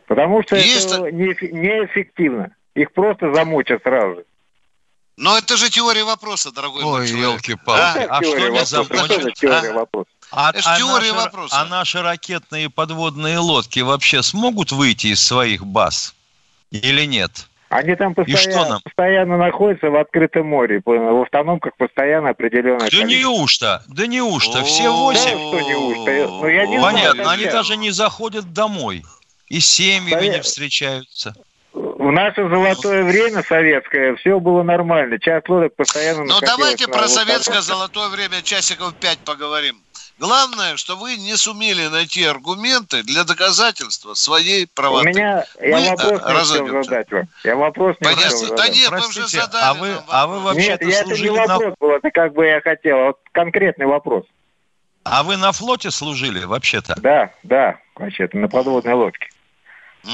[0.09, 0.93] Потому что Есть...
[0.93, 2.55] это неэффективно.
[2.75, 4.25] Их просто замочат сразу.
[5.17, 7.99] Но это же теория вопроса, дорогой Ой, елки-палки.
[7.99, 9.33] А, а что не?
[9.35, 10.05] Теория а?
[10.33, 11.61] А, это а, теория наши, вопроса.
[11.61, 16.15] а наши ракетные подводные лодки вообще смогут выйти из своих баз
[16.71, 17.49] или нет?
[17.69, 23.83] Они там постоянно, постоянно находятся в открытом море, в автономках постоянно определенное Да неужто?
[23.89, 24.63] Да неужто?
[24.63, 25.31] Все восемь?
[25.31, 26.11] Да, что неужто?
[26.11, 29.05] Ну, я не Понятно, знаю, они даже не заходят домой.
[29.49, 31.35] И семьями не встречаются.
[31.73, 35.19] В наше золотое время советское все было нормально.
[35.19, 39.81] Часть лодок постоянно Ну давайте про советское золотое время часиков пять поговорим.
[40.23, 45.09] Главное, что вы не сумели найти аргументы для доказательства своей правоты.
[45.09, 47.29] У меня я мы вопрос не хотел задать вам.
[47.43, 48.31] Я вопрос не Понятно.
[48.31, 49.65] хотел Да нет, Простите, вы уже задали.
[49.65, 51.75] А вы, а вы вообще Нет, это не вопрос на...
[51.81, 52.99] был, это как бы я хотел.
[52.99, 54.25] Вот конкретный вопрос.
[55.03, 56.95] А вы на флоте служили вообще-то?
[57.01, 59.29] Да, да, вообще-то на подводной лодке.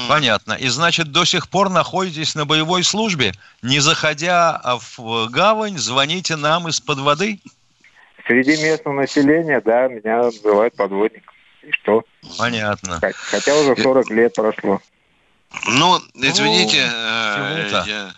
[0.07, 0.53] Понятно.
[0.53, 3.33] И значит, до сих пор находитесь на боевой службе?
[3.61, 4.59] Не заходя
[4.97, 7.39] в гавань, звоните нам из-под воды?
[8.29, 11.33] Среди местного населения, да, меня называют подводником.
[11.63, 12.03] И что?
[12.37, 12.99] Понятно.
[13.01, 14.79] Хотя уже 40 лет прошло.
[15.65, 18.11] Ну, извините, ну, я,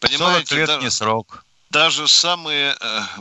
[0.00, 2.74] понимаете, 40 лет да, не срок даже самые э,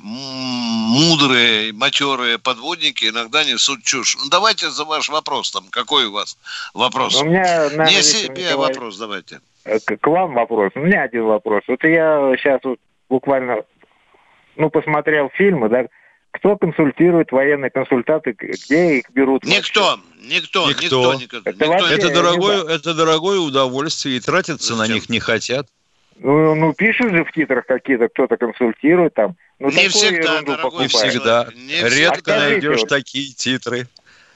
[0.04, 4.16] мудрые, матерые подводники иногда несут чушь.
[4.16, 5.64] Ну, давайте за ваш вопрос там.
[5.72, 6.38] Какой у вас
[6.76, 7.20] вопрос?
[7.20, 9.42] У меня, наверное, Не себе Николай, вопрос давайте.
[9.66, 10.72] Э, к, к вам вопрос.
[10.76, 11.64] У меня один вопрос.
[11.68, 13.64] Вот я сейчас вот буквально,
[14.56, 15.86] ну, посмотрел фильмы, да,
[16.34, 19.46] кто консультирует военные консультанты, где их берут?
[19.46, 21.14] Никто, никто, никто, никто.
[21.16, 21.88] никто, это, никто.
[21.88, 24.78] это, дорогое, это дорогое удовольствие, и тратиться Зачем?
[24.78, 25.68] на них не хотят.
[26.18, 29.36] Ну, ну, пишут же в титрах какие-то, кто-то консультирует там.
[29.60, 31.48] Ну, не всегда, дорогой Не всегда.
[31.56, 32.90] Не Редко найдешь вот.
[32.90, 33.88] такие титры.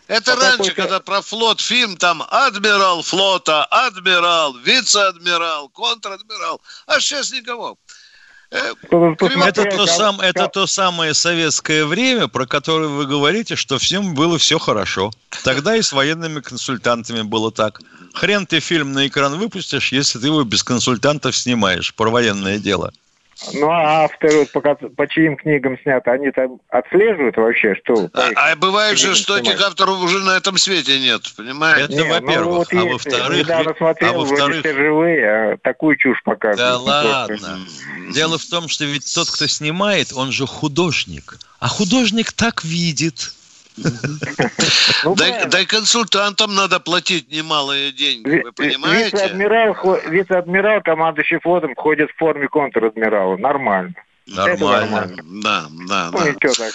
[0.07, 7.33] Это а раньше, когда про флот фильм, там адмирал флота, адмирал, вице-адмирал, контр-адмирал, а сейчас
[7.33, 7.77] никого.
[8.49, 14.13] Э, это то, сам, это то самое советское время, про которое вы говорите, что всем
[14.13, 15.11] было все хорошо.
[15.43, 17.81] Тогда и с военными консультантами было так.
[18.13, 22.93] Хрен ты фильм на экран выпустишь, если ты его без консультантов снимаешь про военное дело.
[23.53, 28.09] Ну, а авторы, по, по чьим книгам снято, они там отслеживают вообще, что...
[28.13, 31.93] А, а бывает же, что этих авторов уже на этом свете нет, понимаете?
[31.93, 32.71] Это не, во-первых.
[32.71, 33.37] Ну, вот а во-вторых...
[33.37, 34.59] Недавно смотрел, а во-вторых...
[34.59, 36.57] все живые, а такую чушь показывают.
[36.57, 37.59] Да ладно.
[38.11, 41.37] Дело в том, что ведь тот, кто снимает, он же художник.
[41.59, 43.33] А художник так видит.
[45.03, 49.29] Ну, да, да и консультантам надо платить немалые деньги, вы понимаете?
[50.07, 53.37] Вице-адмирал, командующий флотом, ходит в форме контр-адмирала.
[53.37, 53.93] Нормально.
[54.25, 55.07] Нормально.
[55.23, 56.11] Да, да, ну, да.
[56.11, 56.73] Ну, так.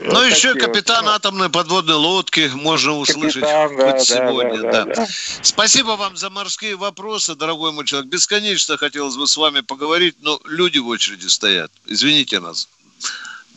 [0.00, 4.60] Ну, вот еще капитан вот, атомной подводной лодки можно услышать капитан, хоть да, сегодня.
[4.60, 4.94] Да, да, да.
[4.94, 5.06] Да.
[5.40, 8.10] Спасибо вам за морские вопросы, дорогой мой человек.
[8.10, 11.72] Бесконечно хотелось бы с вами поговорить, но люди в очереди стоят.
[11.86, 12.68] Извините нас.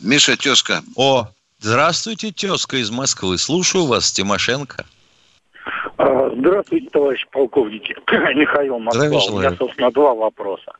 [0.00, 0.82] Миша, тезка.
[0.96, 1.28] О,
[1.62, 3.38] Здравствуйте, тезка из Москвы.
[3.38, 4.84] Слушаю вас, Тимошенко.
[5.96, 7.94] А, здравствуйте, товарищ полковники.
[8.34, 9.06] Михаил Москва.
[9.06, 10.72] У меня, собственно, два вопроса.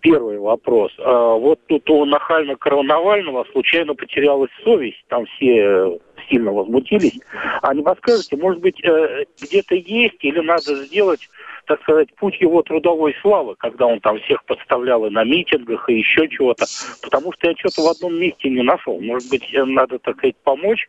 [0.00, 0.92] Первый вопрос.
[0.98, 5.02] А, вот тут у нахально Навального случайно потерялась совесть.
[5.08, 5.98] Там все
[6.28, 7.18] сильно возмутились.
[7.62, 11.30] А не подскажете, может быть, э, где-то есть или надо сделать
[11.66, 15.98] так сказать, путь его трудовой славы, когда он там всех подставлял и на митингах, и
[15.98, 16.66] еще чего-то.
[17.02, 19.00] Потому что я что-то в одном месте не нашел.
[19.00, 20.88] Может быть, надо, так сказать, помочь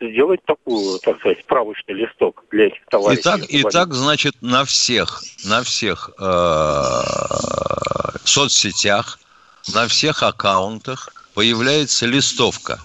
[0.00, 3.22] сделать такую, так сказать, справочный листок для этих товарищей.
[3.22, 7.02] Итак, итак значит, на всех, на всех э,
[8.24, 9.18] соцсетях,
[9.74, 12.78] на всех аккаунтах появляется листовка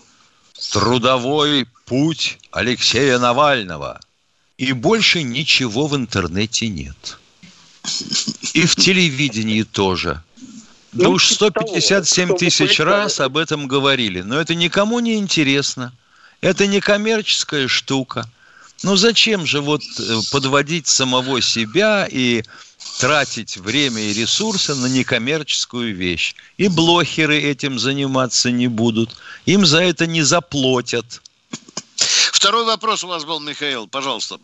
[0.71, 3.99] «Трудовой путь Алексея Навального».
[4.57, 7.19] И больше ничего в интернете нет.
[8.53, 10.21] И в телевидении тоже.
[10.91, 14.21] Да уж 157 тысяч раз об этом говорили.
[14.21, 15.93] Но это никому не интересно.
[16.41, 18.29] Это не коммерческая штука.
[18.83, 22.43] Ну зачем же вот э, подводить самого себя и
[22.99, 26.36] тратить время и ресурсы на некоммерческую вещь.
[26.57, 29.15] И блохеры этим заниматься не будут.
[29.45, 31.21] Им за это не заплатят.
[32.31, 34.39] Второй вопрос у вас был, Михаил, пожалуйста.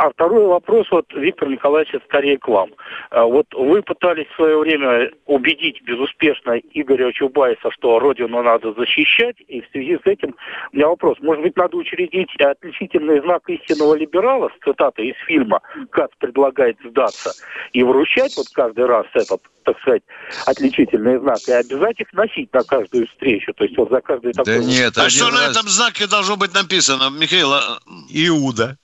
[0.00, 2.70] А второй вопрос, вот, Виктор Николаевич, скорее к вам.
[3.10, 9.36] А, вот вы пытались в свое время убедить безуспешно Игоря Чубайса, что Родину надо защищать,
[9.46, 10.34] и в связи с этим
[10.72, 11.18] у меня вопрос.
[11.20, 17.32] Может быть, надо учредить отличительный знак истинного либерала, с цитатой из фильма «Кац предлагает сдаться»,
[17.74, 20.02] и вручать вот каждый раз этот так сказать,
[20.46, 23.52] отличительный знак, и обязать их носить на каждую встречу.
[23.52, 24.56] То есть вот за каждый такой...
[24.56, 25.34] Да нет, а что раз...
[25.34, 27.52] на этом знаке должно быть написано, Михаил?
[27.52, 27.78] А,
[28.08, 28.78] Иуда.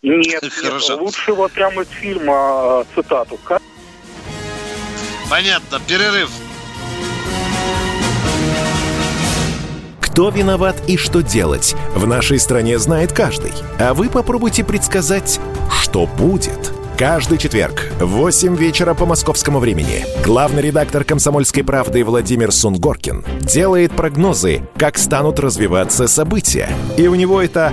[0.02, 0.94] Нет, Хорошо.
[0.94, 3.38] нет, лучше вот прямо из фильма э, цитату.
[5.28, 6.30] Понятно, перерыв.
[10.00, 13.52] Кто виноват и что делать, в нашей стране знает каждый.
[13.78, 15.38] А вы попробуйте предсказать,
[15.82, 22.52] что будет– Каждый четверг в 8 вечера по московскому времени главный редактор «Комсомольской правды» Владимир
[22.52, 26.68] Сунгоркин делает прогнозы, как станут развиваться события.
[26.98, 27.72] И у него это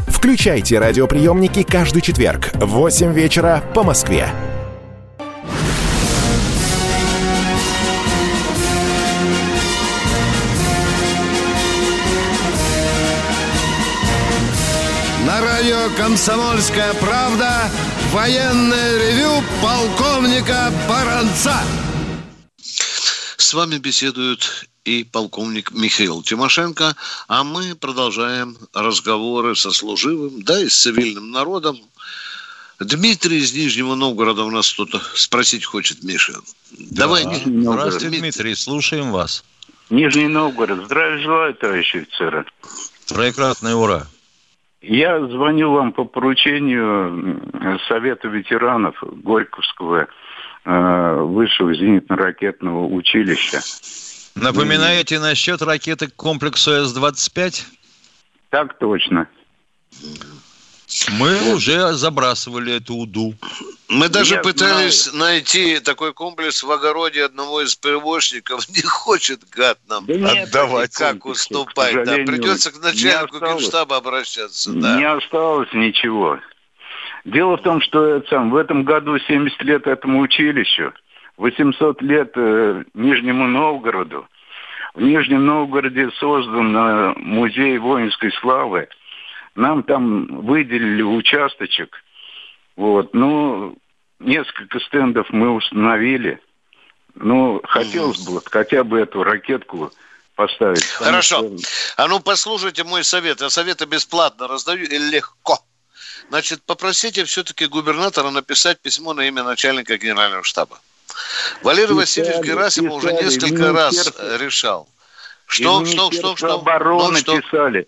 [0.21, 4.29] Включайте радиоприемники каждый четверг в 8 вечера по Москве.
[15.25, 17.71] На радио «Комсомольская правда»
[18.11, 21.55] военное ревю полковника Баранца.
[22.57, 26.95] С вами беседуют и полковник Михаил Тимошенко,
[27.27, 31.77] а мы продолжаем разговоры со служивым, да и с цивильным народом.
[32.79, 36.33] Дмитрий из Нижнего Новгорода у нас кто-то спросить хочет, Миша.
[36.71, 37.03] Да.
[37.05, 38.19] Давай, Здравствуйте, Дмитрий.
[38.19, 39.43] Дмитрий, слушаем вас.
[39.91, 40.85] Нижний Новгород.
[40.85, 42.45] Здравия желаю, товарищи офицеры.
[43.05, 44.07] Троекратное ура.
[44.81, 47.39] Я звоню вам по поручению
[47.87, 50.07] Совета ветеранов Горьковского
[50.65, 53.59] э, высшего зенитно-ракетного училища.
[54.35, 57.63] Напоминаете насчет ракеты к комплексу С-25?
[58.49, 59.27] Так точно.
[61.19, 63.33] Мы уже забрасывали эту УДУ.
[63.87, 65.33] Мы даже Я пытались знаю.
[65.33, 68.67] найти такой комплекс в огороде одного из перевозчиков.
[68.75, 71.93] Не хочет гад нам да нет, отдавать, как уступать.
[72.05, 74.71] Да, придется к начальнику генштаба обращаться.
[74.73, 74.97] Да.
[74.97, 76.39] Не осталось ничего.
[77.25, 80.93] Дело в том, что сам, в этом году 70 лет этому училищу.
[81.41, 84.27] 800 лет э, Нижнему Новгороду.
[84.93, 88.87] В Нижнем Новгороде создан э, музей воинской славы.
[89.55, 91.95] Нам там выделили участочек.
[92.75, 93.15] Вот.
[93.15, 93.75] Ну,
[94.19, 96.39] несколько стендов мы установили.
[97.15, 99.91] Ну, хотелось бы хотя бы эту ракетку
[100.35, 100.85] поставить.
[100.85, 101.43] Хорошо.
[101.97, 103.41] А ну послушайте мой совет.
[103.41, 105.57] Я советы бесплатно раздаю и легко.
[106.29, 110.79] Значит, попросите все-таки губернатора написать письмо на имя начальника генерального штаба.
[111.63, 114.87] Валерий Васильевич Герасимов уже несколько раз решал.
[115.45, 116.53] Что, что, что, что?
[116.55, 117.39] обороны что?
[117.39, 117.87] писали.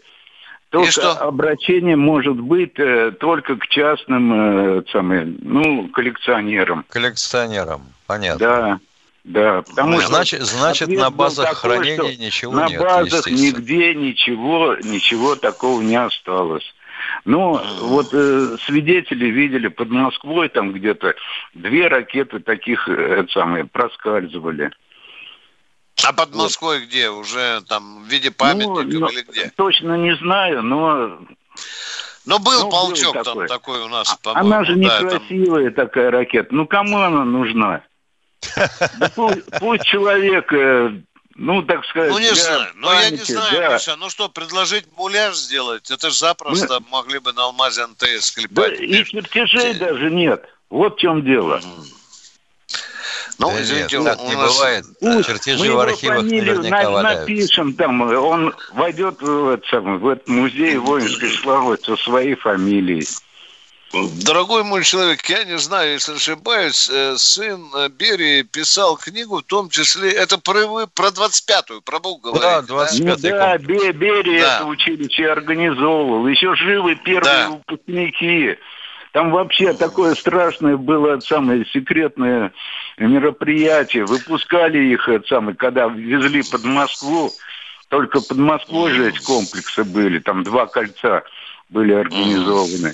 [0.69, 1.11] Только что?
[1.11, 6.83] обращение может быть э, только к частным э, самым, ну, коллекционерам.
[6.89, 8.39] Коллекционерам, понятно.
[8.39, 8.79] Да,
[9.23, 9.61] да.
[9.61, 12.79] Потому ну, значит, что значит на базах такой, хранения ничего на нет.
[12.79, 16.65] На базах нигде ничего, ничего такого не осталось.
[17.25, 21.15] Но вот э, свидетели видели под Москвой там где-то
[21.53, 24.71] две ракеты таких э, самые проскальзывали.
[26.05, 26.87] А под Москвой вот.
[26.87, 27.09] где?
[27.09, 29.51] Уже там в виде памятников ну, или где?
[29.55, 31.19] Точно не знаю, но...
[32.25, 33.47] Но был ну, полчок был такой.
[33.47, 35.87] там такой у нас, а, Она же некрасивая там...
[35.87, 36.55] такая ракета.
[36.55, 37.83] Ну, кому она нужна?
[39.59, 41.01] пусть, человек э,
[41.35, 42.67] ну, так сказать, Ну, не знаю.
[42.75, 43.95] Ну, я не знаю, Миша.
[43.95, 45.89] Ну что, предложить муляж сделать?
[45.89, 48.79] Это же запросто могли бы на алмазе МТС клепать.
[48.79, 50.45] и чертежей даже нет.
[50.69, 51.61] Вот в чем дело.
[53.39, 54.53] Ну, да извините, нет, у, у не нас...
[54.53, 54.85] бывает.
[54.99, 60.77] Пусть Чертежи в архивах наверняка на, напишем там, он войдет в, этот, в этот музей
[60.77, 63.07] воинской славы со своей фамилией.
[63.93, 69.43] Дорогой мой человек, я не знаю, если ошибаюсь, э, сын э, Берии писал книгу, в
[69.43, 72.41] том числе, это про, про 25-ю, про Бог говорит.
[72.41, 73.29] Да, 25 да?
[73.29, 74.55] Ну, да, Берия да.
[74.57, 76.27] это училище организовывал.
[76.27, 77.49] Еще живы первые да.
[77.49, 78.57] выпускники.
[79.11, 82.51] Там вообще такое страшное было самое секретное
[82.97, 84.05] мероприятие.
[84.05, 87.31] Выпускали их, это самое, когда везли под Москву.
[87.89, 90.17] Только под Москвой же эти комплексы были.
[90.17, 91.21] Там два кольца
[91.69, 92.93] были организованы.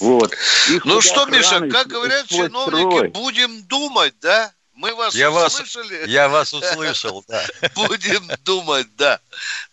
[0.00, 0.32] Вот.
[0.70, 3.08] Их ну что, Миша, как говорят чиновники, строй.
[3.08, 4.52] будем думать, да?
[4.74, 6.00] Мы вас я услышали.
[6.00, 7.42] Вас, я вас услышал, да.
[7.74, 9.18] Будем думать, да.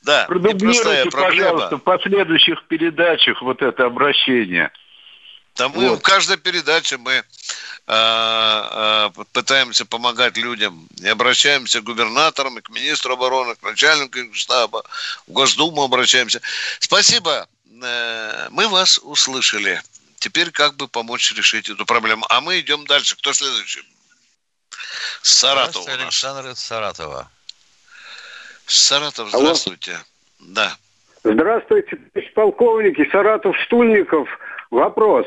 [0.02, 4.72] Да, Продублируйте, пожалуйста, в последующих передачах вот это обращение.
[5.56, 6.00] Да мы вот.
[6.00, 7.24] в каждой передаче мы
[7.88, 14.18] а, а, пытаемся помогать людям и обращаемся к губернаторам, и к министру обороны, к начальнику
[14.34, 14.84] штаба,
[15.28, 16.42] в Госдуму обращаемся.
[16.80, 17.48] Спасибо.
[17.84, 19.82] Э, мы вас услышали.
[20.18, 22.26] Теперь как бы помочь решить эту проблему.
[22.30, 23.16] А мы идем дальше.
[23.18, 23.84] Кто следующий?
[25.22, 27.30] Саратов Александр из Саратова.
[28.66, 29.92] Саратов, здравствуйте.
[29.92, 30.02] Алло.
[30.40, 30.78] Да.
[31.24, 31.98] Здравствуйте,
[32.34, 33.10] полковники.
[33.12, 34.28] Саратов Стульников.
[34.72, 35.26] Вопрос.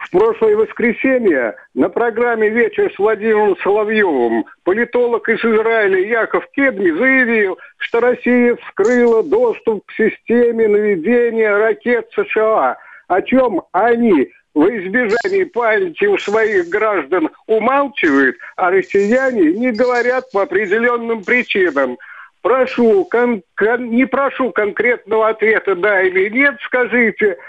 [0.00, 7.58] В прошлое воскресенье на программе «Вечер с Владимиром Соловьевым» политолог из Израиля Яков Кедми заявил,
[7.76, 12.78] что Россия вскрыла доступ к системе наведения ракет США,
[13.10, 20.42] о чем они в избежании памяти у своих граждан умалчивают, а россияне не говорят по
[20.42, 21.98] определенным причинам.
[22.40, 27.36] Прошу, кон- кон- не прошу конкретного ответа, да или нет, скажите–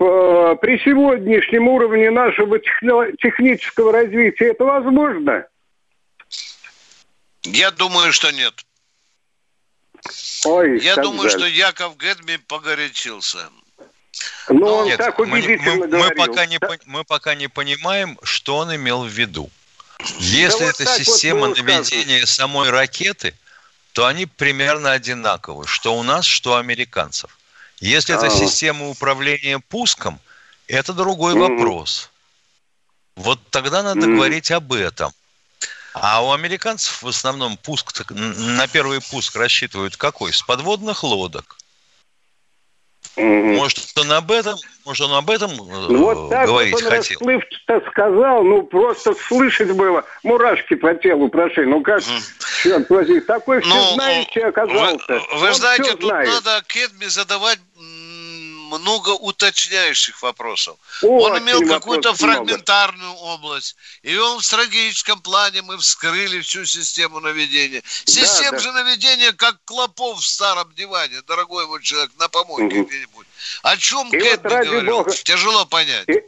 [0.00, 5.44] Э, при сегодняшнем уровне нашего технического развития это возможно?
[7.42, 8.54] Я думаю, что нет.
[10.44, 11.40] Ой, Я думаю, жаль.
[11.40, 13.48] что Яков Гедми погорячился.
[14.48, 16.08] Но ну, он нет, так убедительно мы, мы, говорил.
[16.08, 16.68] Мы пока, не, да?
[16.86, 19.50] мы пока не понимаем, что он имел в виду.
[20.18, 23.34] Если да это вот система вот наведения самой ракеты,
[23.92, 27.36] то они примерно одинаковы, что у нас, что у американцев.
[27.80, 30.20] Если это система управления пуском,
[30.66, 32.10] это другой вопрос.
[33.16, 35.12] Вот тогда надо говорить об этом.
[35.94, 40.32] А у американцев в основном пуск на первый пуск рассчитывают какой?
[40.32, 41.57] С подводных лодок.
[43.18, 47.18] Может, он об этом, может, он об этом э, вот так говорить вот он хотел.
[47.18, 51.66] расплывчато сказал, ну, просто слышать было, мурашки по телу прошли.
[51.66, 52.02] Ну, как,
[52.62, 55.04] черт возьми, такой ну, все знающий оказался.
[55.08, 56.28] Вы, вы знаете, тут знает.
[56.28, 57.58] надо Кедми задавать
[58.68, 60.76] много уточняющих вопросов.
[61.02, 63.22] Очень он имел какую-то фрагментарную много.
[63.22, 63.76] область.
[64.02, 67.82] И он в стратегическом плане мы вскрыли всю систему наведения.
[68.04, 68.84] Система да, же да.
[68.84, 72.88] наведения, как клопов в старом диване, дорогой мой человек, на помойке угу.
[72.88, 73.26] где-нибудь.
[73.62, 74.96] О чем и Кэтби вот говорил?
[74.98, 75.10] Бога...
[75.10, 76.08] Тяжело понять.
[76.08, 76.22] И...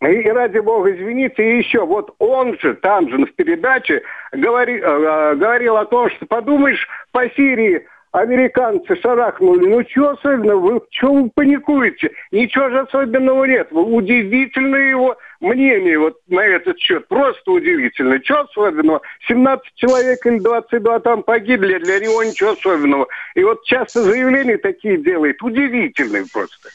[0.00, 4.02] И ради бога, извините, и еще, вот он же там же в передаче
[4.32, 9.66] говори, э, говорил о том, что подумаешь, по Сирии американцы шарахнули.
[9.66, 10.60] Ну, что особенного?
[10.60, 12.12] Вы что вы паникуете?
[12.30, 13.68] Ничего же особенного нет.
[13.72, 17.08] Удивительное его мнение вот на этот счет.
[17.08, 18.20] Просто удивительно.
[18.22, 19.00] Что особенного?
[19.26, 23.08] 17 человек или 22 там погибли, для него ничего особенного.
[23.34, 25.42] И вот часто заявления такие делает.
[25.42, 26.68] Удивительные просто.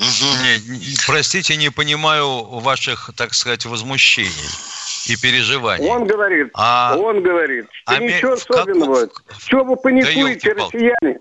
[0.00, 4.75] Не, простите, не понимаю ваших, так сказать, возмущений
[5.08, 5.88] и переживаний.
[5.88, 9.06] Он говорит, а, он говорит, что а ничего особенного.
[9.06, 9.38] Как...
[9.46, 11.18] Чего вы паникуете, да россияне?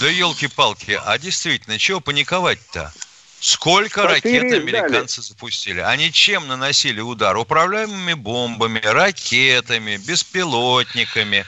[0.00, 2.92] Да елки-палки, а действительно, чего паниковать-то?
[3.40, 5.28] Сколько Потери ракет американцы дали.
[5.28, 5.80] запустили?
[5.80, 7.36] Они чем наносили удар?
[7.36, 11.46] Управляемыми бомбами, ракетами, беспилотниками.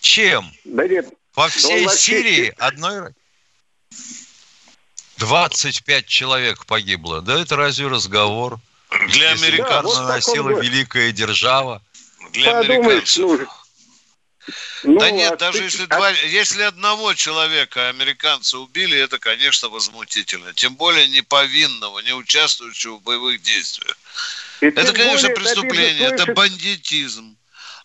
[0.00, 0.50] Чем?
[0.64, 1.06] Да нет.
[1.34, 3.12] По всей Сирии одной...
[5.18, 7.22] 25 человек погибло.
[7.22, 8.58] Да это разве разговор?
[9.08, 11.82] Для американцев да, вот наносила великая держава.
[12.32, 13.48] Для американцев.
[14.84, 15.64] Ну, да нет, а даже ты...
[15.64, 20.52] если, два, если одного человека американцы убили, это, конечно, возмутительно.
[20.54, 23.98] Тем более не повинного, не участвующего в боевых действиях.
[24.60, 27.36] И это, конечно, преступление, это бандитизм.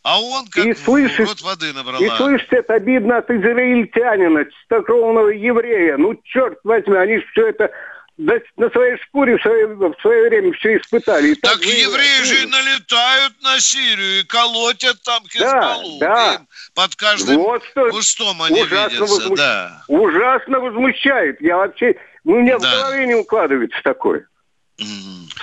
[0.04, 2.04] А он как и слышишь, рот воды набрала.
[2.04, 5.98] И слышишь, это обидно от израильтянина, чистокровного еврея.
[5.98, 7.72] Ну, черт возьми, они все это
[8.18, 11.30] на своей шкуре в свое, в свое время все испытали.
[11.30, 16.00] И так, так евреи же и налетают на Сирию и колотят там Хизбаллу.
[16.00, 16.46] Да, да.
[16.74, 19.14] под каждым вот что кустом они ужасно видятся.
[19.14, 19.38] Возмущ...
[19.38, 19.84] Да.
[19.88, 21.42] Ужасно возмущает.
[21.42, 21.96] Я вообще...
[22.24, 22.70] Ну, у меня да.
[22.70, 24.28] в голове не укладывается такое.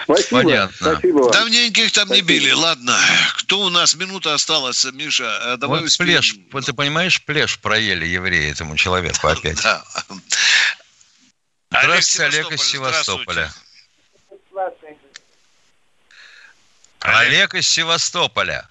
[0.04, 0.42] Спасибо.
[0.42, 0.92] Понятно.
[0.92, 2.32] Спасибо Давненько их там Спасибо.
[2.32, 2.50] не били.
[2.52, 2.96] Ладно.
[3.38, 3.94] Кто у нас?
[3.94, 5.40] Минута осталась, Миша.
[5.44, 6.36] Э, давай вот плешь.
[6.64, 9.62] Ты понимаешь, плешь проели евреи этому человеку опять.
[9.62, 9.82] Да.
[11.82, 13.48] Здравствуйте, Олег из Севастополя.
[17.00, 18.68] Олег из Севастополя.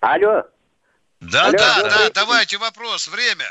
[0.00, 0.44] Алло.
[1.20, 3.44] Да, Алло, да, да, давайте вопрос, время.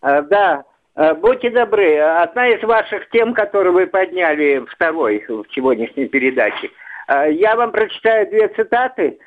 [0.00, 0.62] А, да,
[0.94, 6.70] а, будьте добры, одна из ваших тем, которую вы подняли второй в сегодняшней передаче,
[7.08, 9.18] а, я вам прочитаю две цитаты.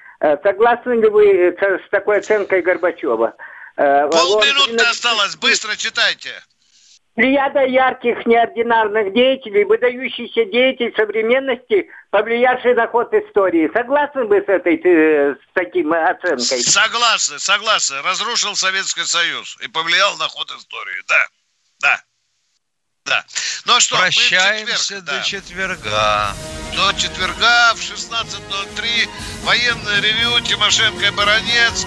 [0.44, 3.36] Согласны ли вы с такой оценкой Горбачева?
[3.78, 4.90] Полминуты Он...
[4.90, 6.34] осталось, быстро читайте.
[7.20, 13.70] Плеяда ярких неординарных деятелей, выдающийся деятель современности, повлиявший на ход истории.
[13.74, 16.64] Согласны вы с этой э, с таким оценкой?
[16.64, 18.02] Согласны, согласны.
[18.04, 21.04] Разрушил Советский Союз и повлиял на ход истории.
[21.10, 21.28] Да,
[21.82, 22.02] да.
[23.04, 23.26] Да.
[23.66, 25.22] Ну а что, Прощаемся четверг, до да.
[25.22, 26.36] четверга.
[26.78, 29.10] До четверга в 16.03
[29.44, 31.86] военное ревю Тимошенко и Баранец.